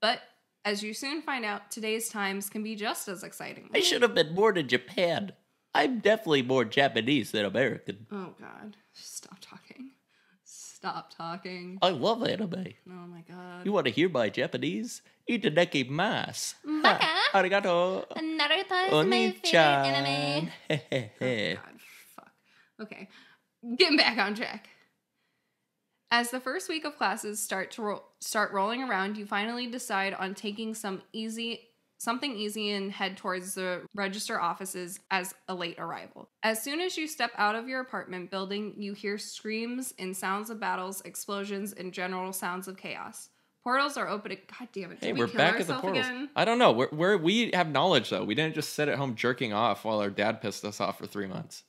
[0.00, 0.20] But
[0.64, 3.70] as you soon find out, today's times can be just as exciting.
[3.74, 5.32] I should have been born in Japan.
[5.74, 8.06] I'm definitely more Japanese than American.
[8.12, 8.76] Oh god.
[8.92, 9.90] Stop talking.
[10.44, 11.78] Stop talking.
[11.82, 12.74] I love anime.
[12.88, 13.66] Oh my god.
[13.66, 15.02] You want to hear my Japanese?
[15.28, 16.54] Itaneki mas.
[16.64, 17.06] Baka.
[17.32, 18.06] Arigato.
[18.18, 20.50] Naruto Oni-chan.
[20.70, 21.80] Oh, God,
[22.16, 22.32] fuck.
[22.82, 23.08] Okay,
[23.78, 24.68] getting back on track.
[26.10, 30.14] As the first week of classes start to ro- start rolling around, you finally decide
[30.14, 31.68] on taking some easy
[31.98, 36.28] something easy and head towards the register offices as a late arrival.
[36.42, 40.50] As soon as you step out of your apartment building, you hear screams and sounds
[40.50, 43.30] of battles, explosions, and general sounds of chaos.
[43.64, 44.38] Portals are opening.
[44.58, 45.00] God damn it!
[45.00, 46.06] Did Hey, we we're kill back at the portals.
[46.06, 46.28] again?
[46.36, 46.70] I don't know.
[46.70, 48.22] We're, we're we have knowledge though.
[48.22, 51.06] We didn't just sit at home jerking off while our dad pissed us off for
[51.06, 51.64] three months.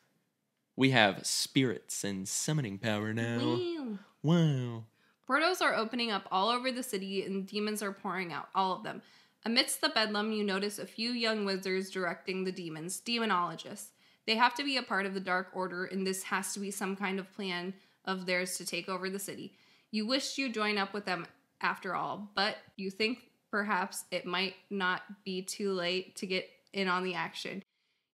[0.75, 3.39] We have spirits and summoning power now.
[3.39, 3.97] Wow.
[4.23, 4.83] Wow.
[5.25, 8.83] Portals are opening up all over the city and demons are pouring out, all of
[8.83, 9.01] them.
[9.45, 13.89] Amidst the bedlam, you notice a few young wizards directing the demons, demonologists.
[14.27, 16.71] They have to be a part of the Dark Order, and this has to be
[16.71, 17.73] some kind of plan
[18.05, 19.53] of theirs to take over the city.
[19.91, 21.25] You wish you'd join up with them
[21.61, 23.19] after all, but you think
[23.51, 27.63] perhaps it might not be too late to get in on the action.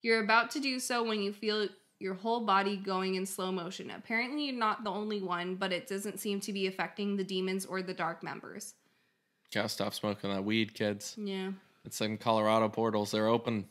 [0.02, 1.68] You're about to do so when you feel
[1.98, 3.90] your whole body going in slow motion.
[3.90, 7.66] Apparently, you're not the only one, but it doesn't seem to be affecting the demons
[7.66, 8.74] or the dark members.
[9.52, 11.16] Gotta stop smoking that weed, kids.
[11.18, 11.50] Yeah.
[11.84, 13.10] It's in Colorado portals.
[13.10, 13.66] They're open.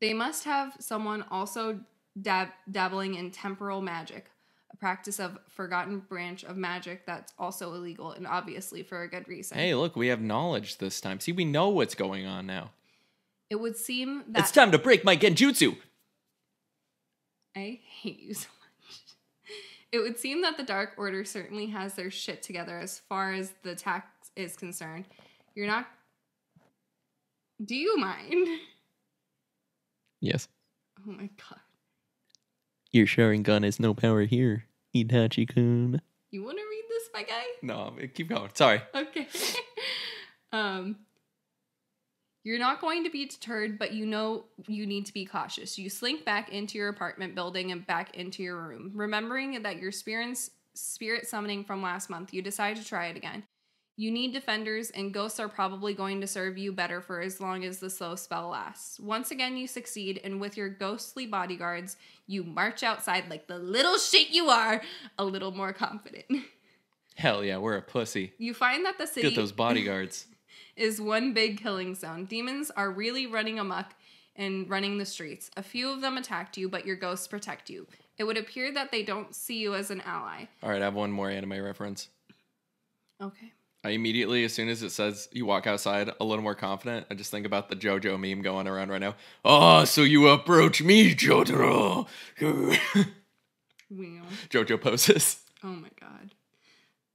[0.00, 1.80] They must have someone also
[2.20, 4.30] dab- dabbling in temporal magic,
[4.78, 9.56] practice of forgotten branch of magic that's also illegal and obviously for a good reason.
[9.58, 11.20] Hey, look, we have knowledge this time.
[11.20, 12.70] See, we know what's going on now.
[13.48, 15.76] It would seem that It's time to break my genjutsu.
[17.56, 18.98] I hate you so much.
[19.92, 23.52] It would seem that the Dark Order certainly has their shit together as far as
[23.62, 25.06] the tax is concerned.
[25.54, 25.86] You're not.
[27.64, 28.46] Do you mind?
[30.20, 30.48] Yes.
[31.00, 31.60] Oh my god.
[32.96, 36.00] Your Sharingan has no power here, Itachi-kun.
[36.30, 37.44] You want to read this, my guy?
[37.60, 38.48] No, keep going.
[38.54, 38.80] Sorry.
[38.94, 39.28] Okay.
[40.52, 40.96] um
[42.42, 45.78] you're not going to be deterred, but you know you need to be cautious.
[45.78, 48.92] You slink back into your apartment building and back into your room.
[48.94, 53.42] Remembering that your spirit's spirit summoning from last month, you decide to try it again.
[53.98, 57.64] You need defenders, and ghosts are probably going to serve you better for as long
[57.64, 59.00] as the slow spell lasts.
[59.00, 63.96] Once again, you succeed, and with your ghostly bodyguards, you march outside like the little
[63.96, 64.82] shit you are,
[65.18, 66.26] a little more confident.
[67.16, 68.34] Hell yeah, we're a pussy.
[68.36, 70.26] You find that the city Get those bodyguards.
[70.76, 72.26] is one big killing zone.
[72.26, 73.94] Demons are really running amok
[74.36, 75.50] and running the streets.
[75.56, 77.86] A few of them attacked you, but your ghosts protect you.
[78.18, 80.44] It would appear that they don't see you as an ally.
[80.62, 82.08] All right, I have one more anime reference.
[83.22, 83.52] Okay.
[83.86, 87.14] I immediately, as soon as it says you walk outside a little more confident, I
[87.14, 89.14] just think about the JoJo meme going around right now.
[89.44, 92.06] Oh, so you approach me, Jotaro.
[93.88, 94.22] Wow.
[94.50, 95.44] JoJo poses.
[95.62, 96.32] Oh my god.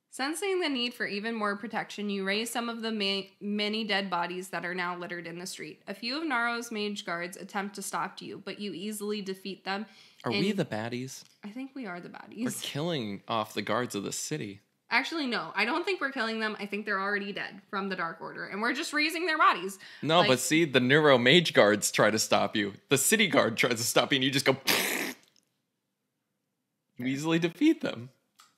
[0.09, 4.09] Sensing the need for even more protection, you raise some of the ma- many dead
[4.09, 5.81] bodies that are now littered in the street.
[5.89, 9.85] A few of Naro's mage guards attempt to stop you, but you easily defeat them.
[10.23, 11.25] Are we the baddies?
[11.43, 12.45] I think we are the baddies.
[12.45, 14.61] We're killing off the guards of the city.
[14.91, 15.53] Actually, no.
[15.55, 16.57] I don't think we're killing them.
[16.59, 19.79] I think they're already dead from the Dark Order, and we're just raising their bodies.
[20.01, 22.73] No, Like- but see, the neuro mage guards try to stop you.
[22.89, 24.57] The city guard tries to stop you, and you just go.
[26.97, 28.09] you easily defeat them.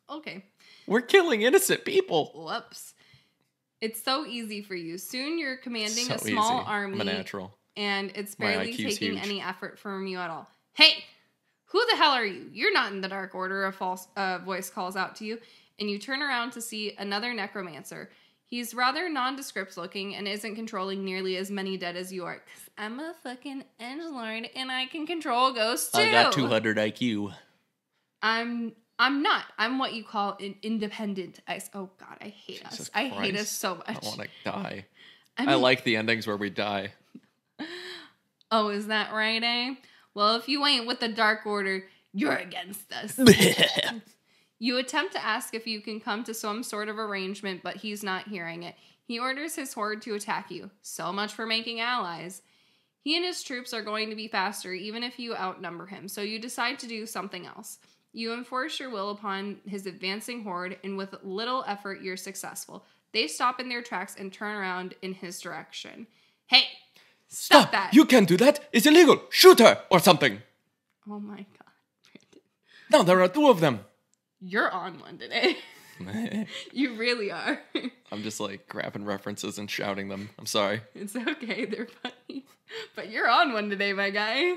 [0.10, 0.44] Okay.
[0.88, 2.32] We're killing innocent people.
[2.36, 2.94] Whoops.
[3.80, 4.98] It's so easy for you.
[4.98, 6.68] Soon you're commanding a small easy.
[6.68, 7.58] army, I'm a natural.
[7.78, 9.24] and it's barely taking huge.
[9.24, 10.50] any effort from you at all.
[10.74, 11.04] Hey,
[11.66, 12.50] who the hell are you?
[12.54, 13.66] You're not in the Dark Order.
[13.66, 15.40] A false uh, voice calls out to you,
[15.80, 18.10] and you turn around to see another necromancer.
[18.46, 22.36] He's rather nondescript looking and isn't controlling nearly as many dead as you are.
[22.36, 26.02] Cause I'm a fucking edgelord and I can control ghosts too.
[26.02, 27.34] I got 200 IQ.
[28.22, 29.46] I'm I'm not.
[29.58, 31.70] I'm what you call an independent ice.
[31.74, 32.72] Oh God, I hate us.
[32.72, 33.90] Jesus I hate us so much.
[33.90, 34.86] I want to die.
[35.36, 36.94] I I like the endings where we die.
[38.56, 39.74] Oh, is that right, eh?
[40.14, 43.18] Well, if you ain't with the Dark Order, you're against us.
[44.64, 48.02] you attempt to ask if you can come to some sort of arrangement, but he's
[48.02, 48.76] not hearing it.
[49.06, 50.72] He orders his horde to attack you.
[50.82, 52.42] So much for making allies.
[53.02, 56.22] He and his troops are going to be faster, even if you outnumber him, so
[56.22, 57.80] you decide to do something else.
[58.14, 62.86] You enforce your will upon his advancing horde, and with little effort, you're successful.
[63.12, 66.08] They stop in their tracks and turn around in his direction.
[66.48, 66.64] Hey,
[67.28, 67.94] stop, that!
[67.94, 68.70] You can't do that.
[68.72, 69.24] It's illegal.
[69.30, 70.42] Shoot her or something.
[71.10, 71.74] oh my god,
[72.06, 72.42] Brandon.
[72.90, 73.82] No, there are two of them.
[74.46, 75.54] You're on one eh?
[76.00, 76.48] today.
[76.74, 77.62] you really are.
[78.12, 80.32] I'm just like grabbing references and shouting them.
[80.38, 80.82] I'm sorry.
[80.94, 82.46] it's okay, they're funny.
[82.94, 84.56] But you're on one today, my guy.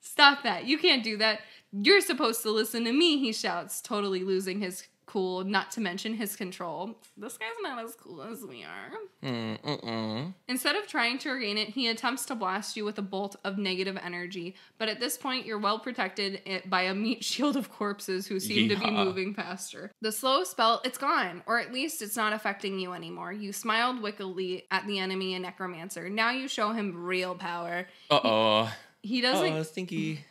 [0.00, 0.66] Stop that.
[0.66, 1.40] You can't do that.
[1.72, 6.14] You're supposed to listen to me, he shouts, totally losing his cool, not to mention
[6.14, 6.98] his control.
[7.16, 8.90] This guy's not as cool as we are.
[9.22, 10.34] Mm-mm.
[10.48, 13.56] Instead of trying to regain it, he attempts to blast you with a bolt of
[13.56, 14.56] negative energy.
[14.78, 18.68] But at this point, you're well protected by a meat shield of corpses who seem
[18.68, 19.92] to be moving faster.
[20.02, 23.32] The slow spell, it's gone, or at least it's not affecting you anymore.
[23.32, 26.10] You smiled wickedly at the enemy and necromancer.
[26.10, 27.86] Now you show him real power.
[28.10, 28.72] Uh oh.
[29.02, 29.52] He doesn't.
[29.52, 30.24] oh, stinky.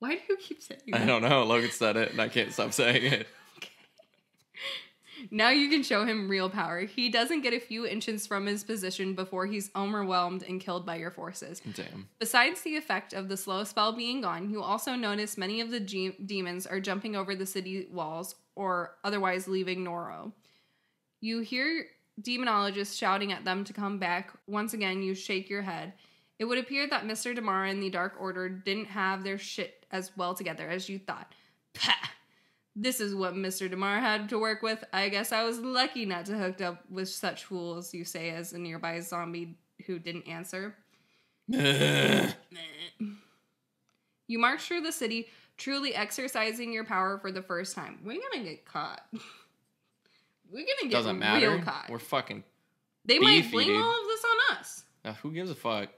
[0.00, 1.02] Why do you keep saying that?
[1.02, 1.44] I don't know.
[1.44, 3.28] Logan said it, and I can't stop saying it.
[5.30, 6.80] Now you can show him real power.
[6.80, 10.96] He doesn't get a few inches from his position before he's overwhelmed and killed by
[10.96, 11.60] your forces.
[11.74, 12.08] Damn.
[12.18, 15.80] Besides the effect of the slow spell being gone, you also notice many of the
[15.80, 20.32] ge- demons are jumping over the city walls or otherwise leaving Noro.
[21.20, 21.86] You hear
[22.20, 24.32] demonologists shouting at them to come back.
[24.46, 25.92] Once again, you shake your head.
[26.38, 27.36] It would appear that Mr.
[27.36, 31.32] Damara and the Dark Order didn't have their shit as well together as you thought.
[31.74, 31.92] Pah!
[32.74, 33.68] This is what Mr.
[33.70, 34.82] DeMar had to work with.
[34.92, 38.52] I guess I was lucky not to hooked up with such fools, you say as
[38.54, 39.56] a nearby zombie
[39.86, 40.74] who didn't answer.
[44.28, 47.98] You march through the city, truly exercising your power for the first time.
[48.02, 49.02] We're gonna get caught.
[50.50, 50.90] We're gonna get caught.
[50.92, 51.50] Doesn't matter.
[51.50, 51.90] real caught.
[51.90, 52.42] We're fucking.
[53.04, 53.76] they might beefy, blame dude.
[53.82, 54.84] all of this on us.
[55.04, 55.88] Uh, who gives a fuck?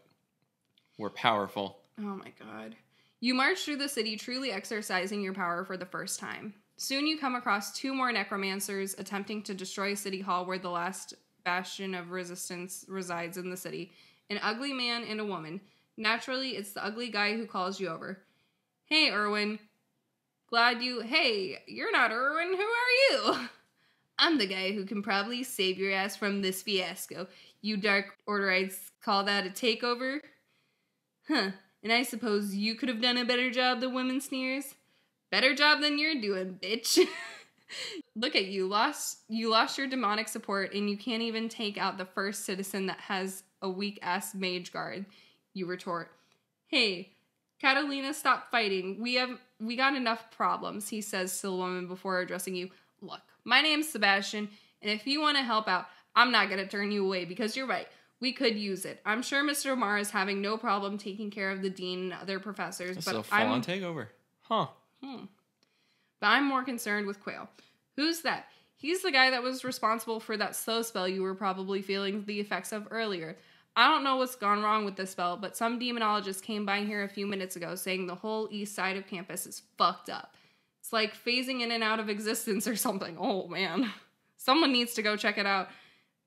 [0.99, 1.79] We're powerful.
[2.01, 2.75] Oh my god.
[3.20, 6.55] You march through the city, truly exercising your power for the first time.
[6.77, 11.14] Soon you come across two more necromancers attempting to destroy City Hall, where the last
[11.45, 13.93] bastion of resistance resides in the city.
[14.31, 15.61] An ugly man and a woman.
[15.97, 18.18] Naturally, it's the ugly guy who calls you over.
[18.87, 19.59] Hey, Erwin.
[20.49, 21.01] Glad you.
[21.01, 22.49] Hey, you're not Erwin.
[22.49, 23.49] Who are you?
[24.18, 27.27] I'm the guy who can probably save your ass from this fiasco.
[27.61, 30.20] You Dark Orderites call that a takeover?
[31.29, 31.51] Huh.
[31.83, 34.75] And I suppose you could have done a better job, the woman sneers.
[35.35, 36.97] Better job than you're doing, bitch.
[38.14, 38.68] Look at you.
[38.68, 42.87] Lost you lost your demonic support and you can't even take out the first citizen
[42.87, 45.07] that has a weak ass mage guard.
[45.53, 46.12] You retort.
[46.68, 47.14] Hey,
[47.61, 49.01] Catalina, stop fighting.
[49.01, 52.70] We have we got enough problems, he says to the woman before addressing you.
[53.01, 54.49] Look, my name's Sebastian,
[54.82, 57.66] and if you want to help out, I'm not gonna turn you away because you're
[57.66, 57.89] right.
[58.20, 59.01] We could use it.
[59.05, 59.72] I'm sure Mr.
[59.72, 63.18] Omar is having no problem taking care of the dean and other professors, but is
[63.18, 64.07] a full-on I'm takeover.
[64.43, 64.68] Huh.
[65.05, 65.24] Hmm.
[66.20, 67.48] but I'm more concerned with Quail.
[67.96, 68.46] Who's that?
[68.76, 72.40] He's the guy that was responsible for that slow spell you were probably feeling the
[72.40, 73.36] effects of earlier.
[73.76, 77.02] I don't know what's gone wrong with this spell, but some demonologist came by here
[77.02, 80.34] a few minutes ago saying the whole east side of campus is fucked up.
[80.80, 83.16] It's like phasing in and out of existence or something.
[83.18, 83.90] Oh man.
[84.36, 85.68] Someone needs to go check it out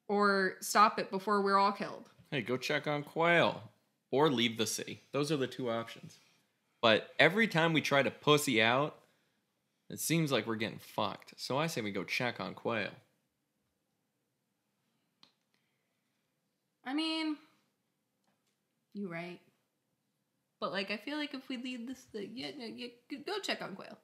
[0.08, 2.06] or stop it before we're all killed.
[2.32, 3.62] Hey, go check on Quail
[4.12, 5.02] or leave the city.
[5.12, 6.18] Those are the two options.
[6.82, 8.96] But every time we try to pussy out,
[9.90, 11.34] it seems like we're getting fucked.
[11.38, 12.90] So I say we go check on Quail.
[16.86, 17.38] I mean,
[18.94, 19.40] you right.
[20.60, 23.76] But like, I feel like if we leave this, yeah, yeah, yeah, go check on
[23.76, 23.98] Quail.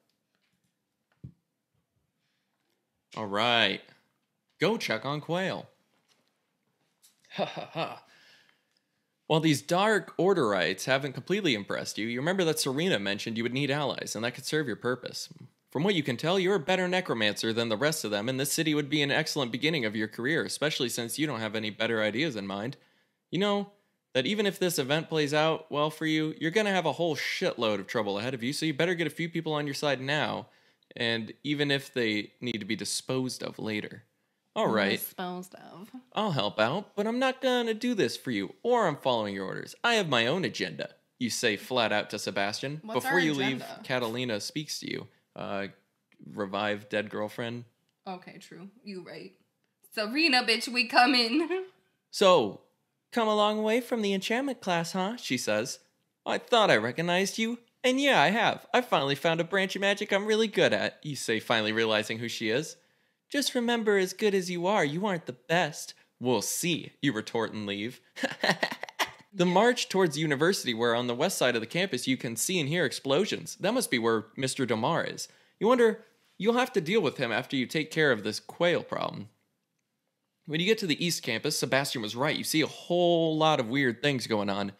[3.16, 3.80] All right.
[4.60, 5.66] Go check on Quail.
[7.36, 8.02] Ha ha ha.
[9.26, 13.54] While these dark orderites haven't completely impressed you, you remember that Serena mentioned you would
[13.54, 15.30] need allies, and that could serve your purpose.
[15.70, 18.38] From what you can tell, you're a better necromancer than the rest of them, and
[18.38, 21.56] this city would be an excellent beginning of your career, especially since you don't have
[21.56, 22.76] any better ideas in mind.
[23.30, 23.72] You know
[24.12, 27.16] that even if this event plays out well for you, you're gonna have a whole
[27.16, 29.74] shitload of trouble ahead of you, so you better get a few people on your
[29.74, 30.48] side now,
[30.94, 34.04] and even if they need to be disposed of later.
[34.56, 34.98] All right.
[34.98, 35.90] Disposed of.
[36.12, 39.46] I'll help out, but I'm not gonna do this for you, or I'm following your
[39.46, 39.74] orders.
[39.82, 40.90] I have my own agenda.
[41.18, 42.80] You say flat out to Sebastian.
[42.84, 43.80] What's Before our you leave, agenda?
[43.82, 45.06] Catalina speaks to you.
[45.34, 45.68] Uh,
[46.32, 47.64] revive dead girlfriend.
[48.06, 48.68] Okay, true.
[48.84, 49.32] You right.
[49.94, 51.48] Serena, bitch, we coming.
[52.10, 52.60] So,
[53.10, 55.16] come a long way from the enchantment class, huh?
[55.16, 55.80] She says.
[56.24, 57.58] I thought I recognized you.
[57.82, 58.64] And yeah, I have.
[58.72, 61.00] I finally found a branch of magic I'm really good at.
[61.02, 62.76] You say, finally realizing who she is.
[63.34, 65.94] Just remember, as good as you are, you aren't the best.
[66.20, 68.00] We'll see, you retort and leave.
[69.34, 72.60] the march towards university, where on the west side of the campus you can see
[72.60, 73.56] and hear explosions.
[73.56, 74.64] That must be where Mr.
[74.68, 75.26] DeMar is.
[75.58, 76.04] You wonder,
[76.38, 79.30] you'll have to deal with him after you take care of this quail problem.
[80.46, 82.38] When you get to the east campus, Sebastian was right.
[82.38, 84.70] You see a whole lot of weird things going on.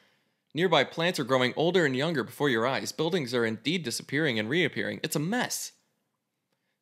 [0.54, 2.92] Nearby plants are growing older and younger before your eyes.
[2.92, 5.00] Buildings are indeed disappearing and reappearing.
[5.02, 5.72] It's a mess.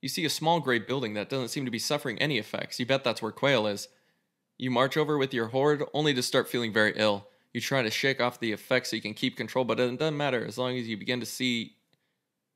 [0.02, 2.78] You see a small gray building that doesn't seem to be suffering any effects.
[2.78, 3.88] You bet that's where Quail is.
[4.58, 7.28] You march over with your horde only to start feeling very ill.
[7.54, 10.16] You try to shake off the effects so you can keep control, but it doesn't
[10.16, 11.76] matter as long as you begin to see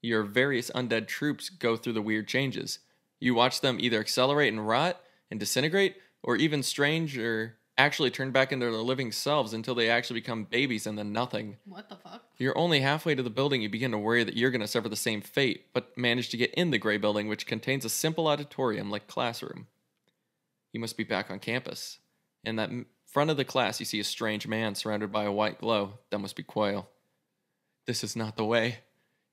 [0.02, 2.80] your various undead troops go through the weird changes.
[3.20, 8.30] You watch them either accelerate and rot and disintegrate, or even strange or actually turn
[8.30, 11.56] back into their living selves until they actually become babies and then nothing.
[11.66, 12.24] what the fuck?
[12.38, 14.88] You're only halfway to the building, you begin to worry that you're going to suffer
[14.88, 18.28] the same fate, but manage to get in the gray building, which contains a simple
[18.28, 19.66] auditorium like classroom.
[20.72, 21.98] You must be back on campus.
[22.44, 22.70] In that
[23.06, 25.98] front of the class, you see a strange man surrounded by a white glow.
[26.10, 26.88] That must be Quail.
[27.86, 28.78] This is not the way.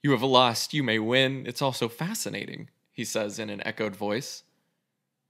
[0.01, 0.73] You have lost.
[0.73, 1.45] You may win.
[1.47, 4.43] It's all so fascinating, he says in an echoed voice.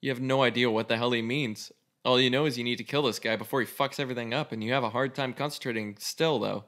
[0.02, 1.72] You have no idea what the hell he means.
[2.06, 4.52] All you know is you need to kill this guy before he fucks everything up,
[4.52, 6.66] and you have a hard time concentrating still, though.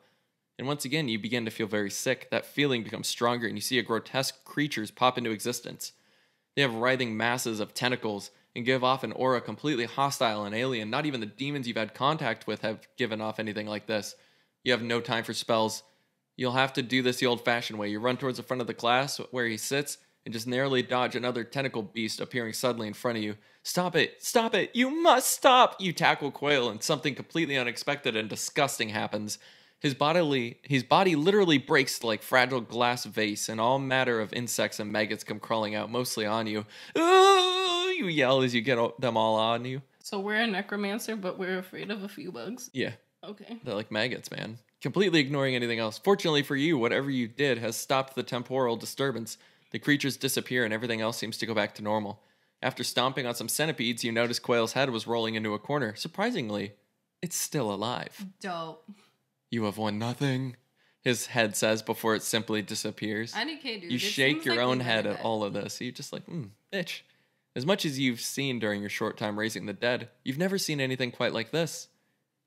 [0.57, 2.29] And once again, you begin to feel very sick.
[2.31, 5.91] That feeling becomes stronger, and you see a grotesque creatures pop into existence.
[6.55, 10.89] They have writhing masses of tentacles and give off an aura completely hostile and alien.
[10.89, 14.15] Not even the demons you've had contact with have given off anything like this.
[14.63, 15.83] You have no time for spells.
[16.37, 17.89] You'll have to do this the old fashioned way.
[17.89, 21.15] You run towards the front of the class where he sits and just narrowly dodge
[21.15, 23.35] another tentacle beast appearing suddenly in front of you.
[23.63, 24.23] Stop it!
[24.23, 24.71] Stop it!
[24.73, 25.79] You must stop!
[25.79, 29.37] You tackle Quail, and something completely unexpected and disgusting happens.
[29.79, 34.79] His bodily, his body literally breaks like fragile glass vase, and all matter of insects
[34.79, 36.65] and maggots come crawling out, mostly on you.
[36.97, 39.81] Ooh, you yell as you get them all on you.
[40.01, 42.69] So we're a necromancer, but we're afraid of a few bugs.
[42.73, 43.57] Yeah, Okay.
[43.63, 44.57] they're like maggots, man.
[44.81, 45.97] Completely ignoring anything else.
[45.97, 49.37] Fortunately for you, whatever you did has stopped the temporal disturbance.
[49.75, 52.23] The creatures disappear and everything else seems to go back to normal.
[52.61, 55.95] After stomping on some centipedes, you notice Quail's head was rolling into a corner.
[55.95, 56.75] Surprisingly,
[57.21, 58.25] it's still alive.
[58.39, 58.89] Dope.
[59.51, 60.55] You have won nothing,
[61.01, 63.33] his head says before it simply disappears.
[63.33, 63.91] IDK, dude.
[63.91, 65.81] you it shake your like own head at all of this.
[65.81, 67.01] You're just like, hmm, bitch.
[67.53, 70.79] As much as you've seen during your short time raising the dead, you've never seen
[70.79, 71.89] anything quite like this.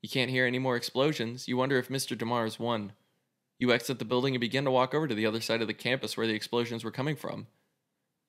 [0.01, 1.47] You can't hear any more explosions.
[1.47, 2.17] You wonder if Mr.
[2.17, 2.93] DeMar has won.
[3.59, 5.73] You exit the building and begin to walk over to the other side of the
[5.73, 7.47] campus where the explosions were coming from.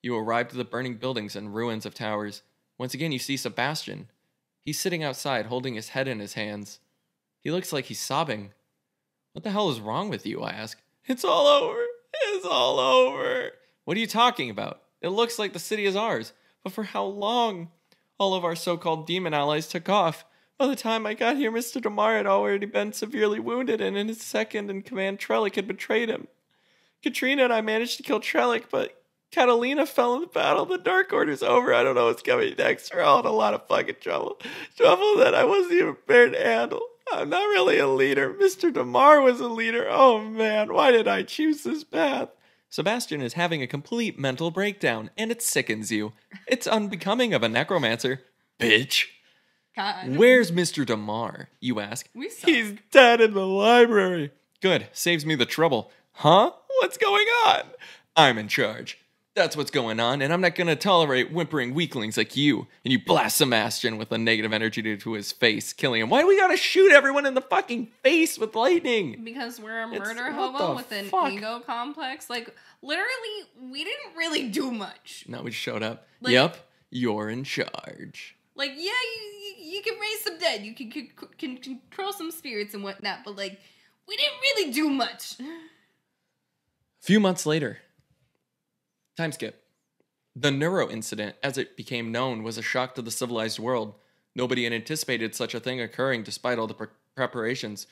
[0.03, 2.43] You arrive to the burning buildings and ruins of towers.
[2.79, 4.11] Once again, you see Sebastian.
[4.65, 6.81] He's sitting outside, holding his head in his hands.
[7.41, 8.51] He looks like he's sobbing.
[9.33, 10.43] What the hell is wrong with you?
[10.43, 10.81] I ask.
[11.07, 11.81] It's all over.
[12.13, 13.53] It's all over.
[13.85, 14.83] What are you talking about?
[15.01, 16.33] It looks like the city is ours.
[16.65, 17.71] But for how long?
[18.19, 20.25] All of our so called demon allies took off.
[20.61, 21.81] By the time I got here, Mr.
[21.81, 26.11] DeMar had already been severely wounded, and in his second in command, Trellick had betrayed
[26.11, 26.29] him.
[27.03, 30.67] Katrina and I managed to kill Trellick, but Catalina fell in the battle.
[30.67, 31.73] The Dark Order's over.
[31.73, 32.95] I don't know what's coming next.
[32.95, 34.39] We're all in a lot of fucking trouble.
[34.77, 36.83] Trouble that I wasn't even prepared to handle.
[37.11, 38.35] I'm not really a leader.
[38.35, 38.71] Mr.
[38.71, 39.87] DeMar was a leader.
[39.89, 42.29] Oh man, why did I choose this path?
[42.69, 46.13] Sebastian is having a complete mental breakdown, and it sickens you.
[46.47, 48.21] It's unbecoming of a necromancer.
[48.59, 49.07] Bitch.
[49.81, 50.17] God.
[50.17, 50.85] Where's Mr.
[50.85, 51.49] DeMar?
[51.61, 52.09] You ask.
[52.15, 52.51] We suck.
[52.51, 54.31] He's dead in the library.
[54.61, 54.89] Good.
[54.93, 55.91] Saves me the trouble.
[56.13, 56.53] Huh?
[56.81, 57.63] What's going on?
[58.17, 58.99] I'm in charge.
[59.35, 62.67] That's what's going on, and I'm not gonna tolerate whimpering weaklings like you.
[62.85, 66.11] And you blast Sebastian with a negative energy to, to his face, killing him.
[66.11, 69.23] Why do we gotta shoot everyone in the fucking face with lightning?
[69.25, 71.33] Because we're a murder what hobo with an fuck?
[71.33, 72.29] ego complex.
[72.29, 75.25] Like, literally, we didn't really do much.
[75.29, 76.07] No, we just showed up.
[76.21, 76.57] Like- yep.
[76.91, 78.37] you're in charge.
[78.61, 81.09] Like, yeah, you, you, you can raise some dead, you can, can,
[81.39, 83.59] can control some spirits and whatnot, but like,
[84.07, 85.37] we didn't really do much.
[85.41, 85.45] A
[87.01, 87.79] few months later,
[89.17, 89.65] time skip.
[90.37, 93.95] The Neuro incident, as it became known, was a shock to the civilized world.
[94.37, 97.87] Nobody had anticipated such a thing occurring despite all the pre- preparations.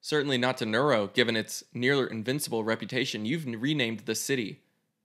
[0.00, 3.26] Certainly not to Neuro, given its near invincible reputation.
[3.26, 4.60] You've renamed the city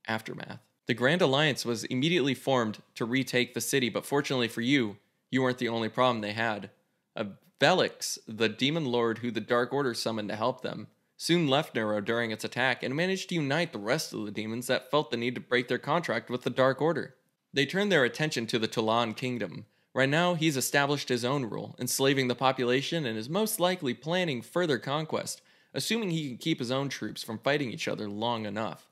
[0.08, 0.60] Aftermath.
[0.86, 4.98] The Grand Alliance was immediately formed to retake the city, but fortunately for you,
[5.30, 6.70] you weren't the only problem they had.
[7.16, 7.26] Uh,
[7.60, 12.00] Velix, the demon lord who the Dark Order summoned to help them, soon left Nero
[12.00, 15.18] during its attack and managed to unite the rest of the demons that felt the
[15.18, 17.16] need to break their contract with the Dark Order.
[17.54, 19.66] They turned their attention to the Tolan Kingdom.
[19.94, 24.44] Right now, he's established his own rule, enslaving the population, and is most likely planning
[24.44, 25.42] further conquest,
[25.74, 28.88] assuming he can keep his own troops from fighting each other long enough.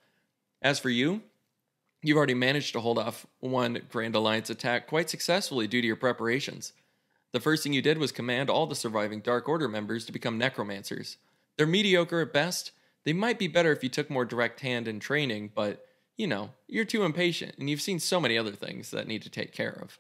[0.64, 1.22] As for you,
[2.08, 5.96] you've already managed to hold off one Grand Alliance attack quite successfully due to your
[5.96, 6.74] preparations.
[7.32, 10.38] The first thing you did was command all the surviving Dark Order members to become
[10.38, 11.18] necromancers.
[11.58, 12.72] They're mediocre at best.
[13.04, 15.86] They might be better if you took more direct hand in training, but,
[16.18, 19.30] you know, you're too impatient, and you've seen so many other things that need to
[19.30, 20.00] take care of.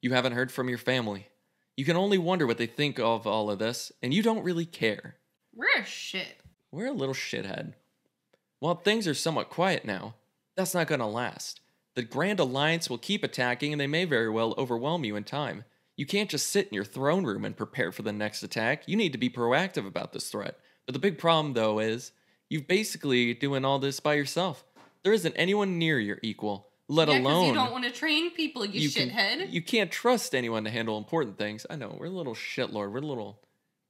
[0.00, 1.28] You haven't heard from your family.
[1.76, 4.66] You can only wonder what they think of all of this, and you don't really
[4.66, 5.16] care.
[5.54, 6.40] We're a shit.
[6.70, 7.74] We're a little shithead.
[8.58, 10.14] While things are somewhat quiet now,
[10.56, 11.60] that's not going to last.
[11.94, 15.64] The Grand Alliance will keep attacking, and they may very well overwhelm you in time.
[15.96, 18.84] You can't just sit in your throne room and prepare for the next attack.
[18.86, 20.56] You need to be proactive about this threat.
[20.86, 22.12] But the big problem, though, is
[22.48, 24.64] you've basically doing all this by yourself.
[25.04, 28.64] There isn't anyone near your equal, let yeah, alone you don't want to train people,
[28.64, 29.52] you, can- shithead.
[29.52, 31.66] you can't trust anyone to handle important things.
[31.68, 32.92] I know we're a little shitlord.
[32.92, 33.40] We're a little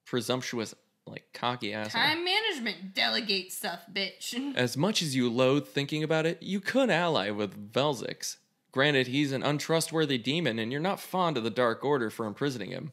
[0.06, 0.74] presumptuous,
[1.06, 1.92] like cocky ass.
[1.92, 4.54] Time management, delegate stuff, bitch.
[4.56, 8.36] As much as you loathe thinking about it, you could ally with Velzix.
[8.70, 12.70] Granted, he's an untrustworthy demon, and you're not fond of the Dark Order for imprisoning
[12.70, 12.92] him.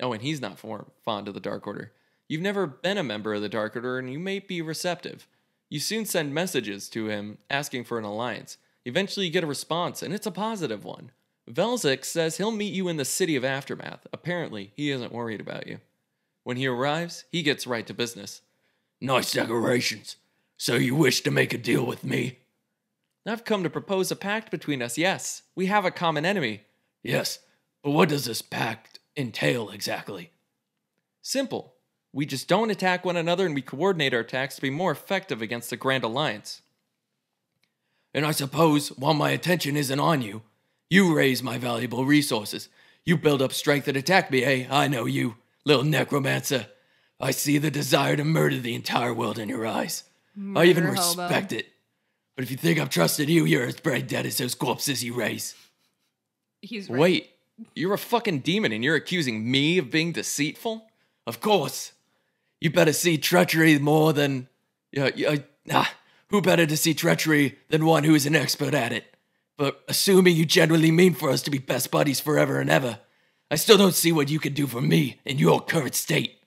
[0.00, 1.92] Oh, and he's not fond of the Dark Order.
[2.28, 5.28] You've never been a member of the Dark Order, and you may be receptive.
[5.68, 8.58] You soon send messages to him asking for an alliance.
[8.84, 11.12] Eventually, you get a response, and it's a positive one.
[11.48, 14.06] Velzix says he'll meet you in the city of Aftermath.
[14.12, 15.78] Apparently, he isn't worried about you.
[16.44, 18.42] When he arrives, he gets right to business.
[19.00, 20.16] Nice decorations.
[20.56, 22.38] So you wish to make a deal with me?
[23.26, 25.42] I've come to propose a pact between us, yes.
[25.54, 26.62] We have a common enemy.
[27.02, 27.38] Yes,
[27.82, 30.30] but what does this pact entail exactly?
[31.20, 31.74] Simple.
[32.12, 35.40] We just don't attack one another and we coordinate our attacks to be more effective
[35.40, 36.62] against the Grand Alliance.
[38.12, 40.42] And I suppose, while my attention isn't on you,
[40.90, 42.68] you raise my valuable resources.
[43.04, 44.66] You build up strength and attack me, eh?
[44.70, 46.66] I know you, little necromancer.
[47.20, 50.04] I see the desire to murder the entire world in your eyes.
[50.56, 51.22] I even Murder hobo.
[51.22, 51.68] respect it.
[52.34, 55.14] But if you think I've trusted you, you're as brain dead as those corpses you
[55.14, 55.54] raise.
[56.62, 56.98] He's right.
[56.98, 57.30] Wait,
[57.74, 60.86] you're a fucking demon and you're accusing me of being deceitful?
[61.26, 61.92] Of course.
[62.60, 64.48] You better see treachery more than.
[64.92, 65.36] Yeah, yeah,
[65.70, 65.92] ah,
[66.28, 69.14] who better to see treachery than one who is an expert at it?
[69.56, 73.00] But assuming you genuinely mean for us to be best buddies forever and ever,
[73.52, 76.38] I still don't see what you can do for me in your current state.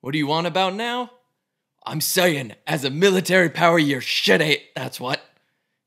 [0.00, 1.10] What do you want about now?
[1.84, 4.60] I'm saying, as a military power, you're shit ain't.
[4.76, 5.20] That's what.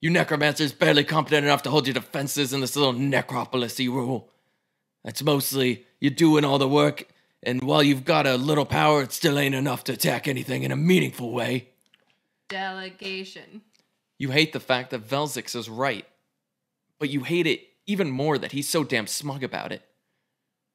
[0.01, 4.29] You necromancers barely competent enough to hold your defenses in this little necropolis you rule.
[5.05, 7.07] That's mostly you doing all the work,
[7.41, 10.73] and while you've got a little power, it still ain't enough to attack anything in
[10.73, 11.69] a meaningful way.
[12.49, 13.61] Delegation.
[14.17, 16.05] You hate the fact that Velzix is right,
[16.99, 19.81] but you hate it even more that he's so damn smug about it.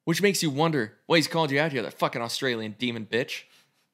[0.04, 3.42] Which makes you wonder why he's called you out here, that fucking Australian demon bitch.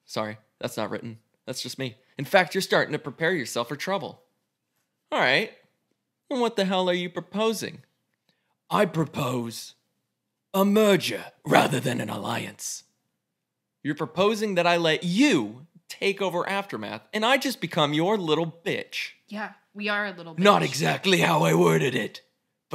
[0.04, 1.18] Sorry, that's not written.
[1.46, 1.96] That's just me.
[2.18, 4.22] In fact, you're starting to prepare yourself for trouble.
[5.12, 5.52] All right.
[6.30, 7.82] And what the hell are you proposing?
[8.70, 9.74] I propose
[10.52, 12.84] a merger rather than an alliance.
[13.82, 18.46] You're proposing that I let you take over Aftermath and I just become your little
[18.64, 19.10] bitch.
[19.28, 20.42] Yeah, we are a little bit.
[20.42, 22.22] Not exactly how I worded it,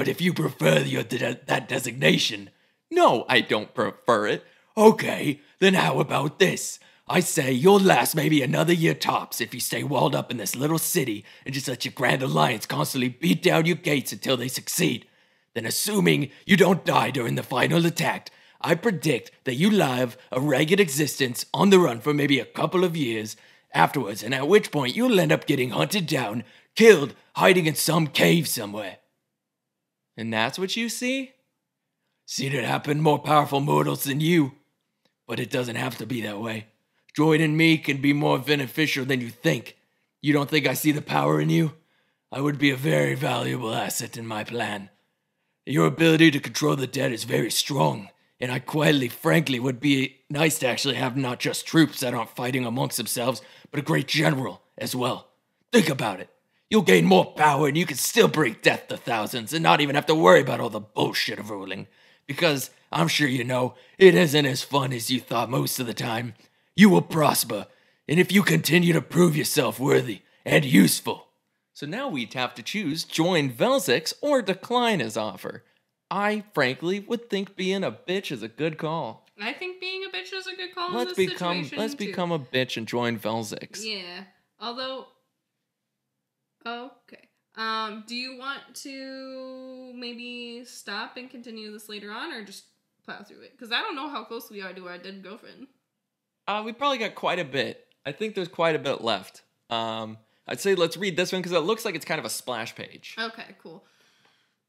[0.02, 2.50] but if you prefer your that designation,
[2.90, 4.44] No, I don't prefer it.
[4.76, 6.80] okay, then how about this?
[7.08, 10.56] I say you'll last maybe another year tops if you stay walled up in this
[10.56, 14.48] little city and just let your Grand Alliance constantly beat down your gates until they
[14.48, 15.06] succeed.
[15.54, 20.42] Then, assuming you don't die during the final attack, I predict that you live a
[20.42, 23.38] ragged existence on the run for maybe a couple of years
[23.72, 26.44] afterwards, and at which point you'll end up getting hunted down,
[26.76, 28.98] killed, hiding in some cave somewhere.
[30.22, 31.32] And that's what you see?
[32.28, 34.52] Seen it happen more powerful mortals than you.
[35.28, 36.68] But it doesn't have to be that way.
[37.16, 39.78] Joining me can be more beneficial than you think.
[40.22, 41.74] You don't think I see the power in you?
[42.32, 44.92] I would be a very valuable asset in my plan.
[45.66, 48.10] Your ability to control the dead is very strong,
[48.40, 52.36] and I quietly, frankly, would be nice to actually have not just troops that aren't
[52.36, 53.42] fighting amongst themselves,
[53.72, 55.30] but a great general as well.
[55.72, 56.30] Think about it.
[56.72, 59.96] You'll gain more power and you can still bring death to thousands and not even
[59.96, 61.88] have to worry about all the bullshit of ruling.
[62.26, 65.94] Because I'm sure you know, it isn't as fun as you thought most of the
[65.94, 66.34] time.
[66.74, 67.68] You will prosper,
[68.08, 71.28] and if you continue to prove yourself worthy and useful,
[71.74, 75.66] So now we'd have to choose join Velzix or decline his offer.
[76.10, 79.26] I frankly would think being a bitch is a good call.
[79.42, 80.94] I think being a bitch is a good call.
[80.94, 82.06] Let's in this become situation, let's too.
[82.06, 83.84] become a bitch and join Velzix.
[83.84, 84.24] Yeah.
[84.60, 85.08] Although.
[86.66, 87.28] Okay.
[87.56, 88.04] Um.
[88.08, 92.66] Do you want to maybe stop and continue this later on, or just
[93.04, 93.52] plow through it?
[93.52, 95.68] Because I don't know how close we are to our dead girlfriend.
[96.48, 97.88] Uh, we probably got quite a bit.
[98.06, 99.44] I think there's quite a bit left.
[99.70, 102.30] Um, I'd say let's read this one because it looks like it's kind of a
[102.30, 103.16] splash page.
[103.20, 103.56] Okay.
[103.62, 103.84] Cool.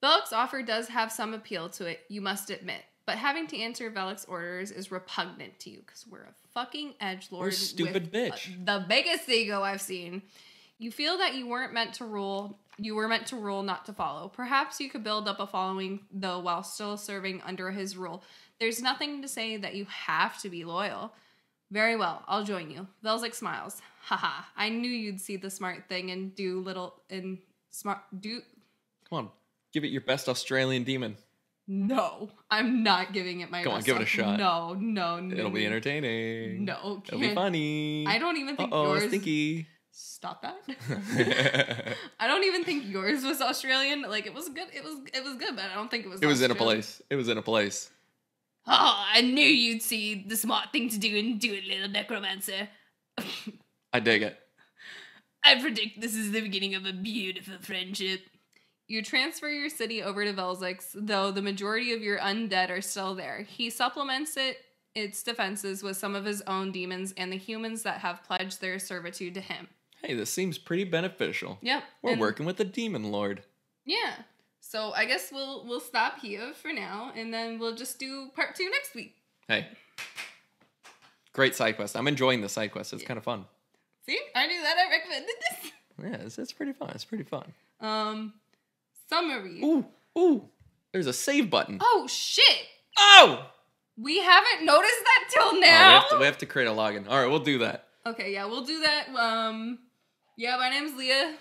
[0.01, 2.83] Velik's offer does have some appeal to it, you must admit.
[3.07, 7.29] But having to answer Velik's orders is repugnant to you because we're a fucking edge
[7.31, 7.55] lord.
[7.55, 8.67] stupid with, bitch.
[8.67, 10.23] uh, the biggest ego I've seen.
[10.83, 12.59] You feel that you weren't meant to rule.
[12.77, 14.29] You were meant to rule, not to follow.
[14.29, 18.25] Perhaps you could build up a following, though, while still serving under his rule.
[18.59, 21.13] There's nothing to say that you have to be loyal.
[21.71, 22.89] Very well, I'll join you.
[23.05, 23.81] Velzix smiles.
[24.03, 27.39] Haha, I knew you'd see the smart thing and do little and
[27.71, 28.41] smart do
[29.09, 29.29] Come on,
[29.73, 31.17] give it your best Australian demon.
[31.69, 34.37] no, I'm not giving it my Come on, give it a shot.
[34.37, 35.37] No, no, no.
[35.37, 36.65] It'll be entertaining.
[36.65, 38.05] No, It'll be funny.
[38.09, 39.05] I don't even think oh yours.
[39.05, 39.69] stinky.
[39.93, 40.57] Stop that.
[42.19, 44.03] I don't even think yours was Australian.
[44.03, 44.69] Like it was good.
[44.75, 46.21] It was it was good, but I don't think it was.
[46.23, 47.03] it was in a place.
[47.11, 47.91] It was in a place.
[48.67, 52.69] Oh, I knew you'd see the smart thing to do and do it, little necromancer.
[53.93, 54.39] I dig it.
[55.45, 58.21] I predict this is the beginning of a beautiful friendship.
[58.87, 63.15] You transfer your city over to Velzix, though the majority of your undead are still
[63.15, 63.43] there.
[63.43, 64.59] He supplements it
[64.95, 68.79] its defenses with some of his own demons and the humans that have pledged their
[68.79, 69.69] servitude to him.
[70.03, 71.59] Hey, this seems pretty beneficial.
[71.63, 71.83] Yep.
[72.03, 73.43] We're and- working with the demon lord.
[73.85, 74.15] Yeah.
[74.61, 78.55] So I guess we'll we'll stop here for now, and then we'll just do part
[78.55, 79.15] two next week.
[79.49, 79.67] Hey.
[81.33, 81.97] Great side quest.
[81.97, 82.93] I'm enjoying the side quest.
[82.93, 83.09] It's Yeah.
[83.09, 83.47] kind of fun.
[84.07, 84.77] See, I knew that.
[84.79, 85.73] I recommended this.
[86.03, 86.91] Yeah, it's, it's pretty fun.
[86.95, 87.53] It's pretty fun.
[87.81, 88.33] Um,
[89.11, 89.61] summary.
[89.63, 89.85] Ooh,
[90.19, 90.49] ooh.
[90.91, 91.79] There's a save button.
[91.81, 92.59] Oh shit!
[92.99, 93.47] Oh!
[93.97, 96.01] We haven't noticed that till Oh, we, now.
[96.01, 97.09] have to, we have to create a login.
[97.09, 97.89] All right, we'll do that.
[98.07, 99.09] okay, yeah, we'll do that.
[99.15, 99.79] Um,
[100.37, 101.37] yeah, my name's Leah.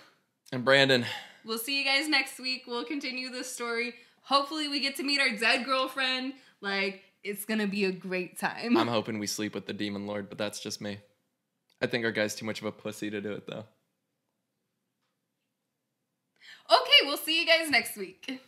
[0.52, 1.06] And Brandon,
[1.44, 2.64] We'll see you guys next week.
[2.66, 3.94] We'll continue this story.
[4.22, 6.34] Hopefully, we get to meet our dead girlfriend.
[6.60, 8.76] Like, it's gonna be a great time.
[8.76, 10.98] I'm hoping we sleep with the demon lord, but that's just me.
[11.80, 13.64] I think our guy's too much of a pussy to do it, though.
[16.70, 18.40] okay, we'll see you guys next week.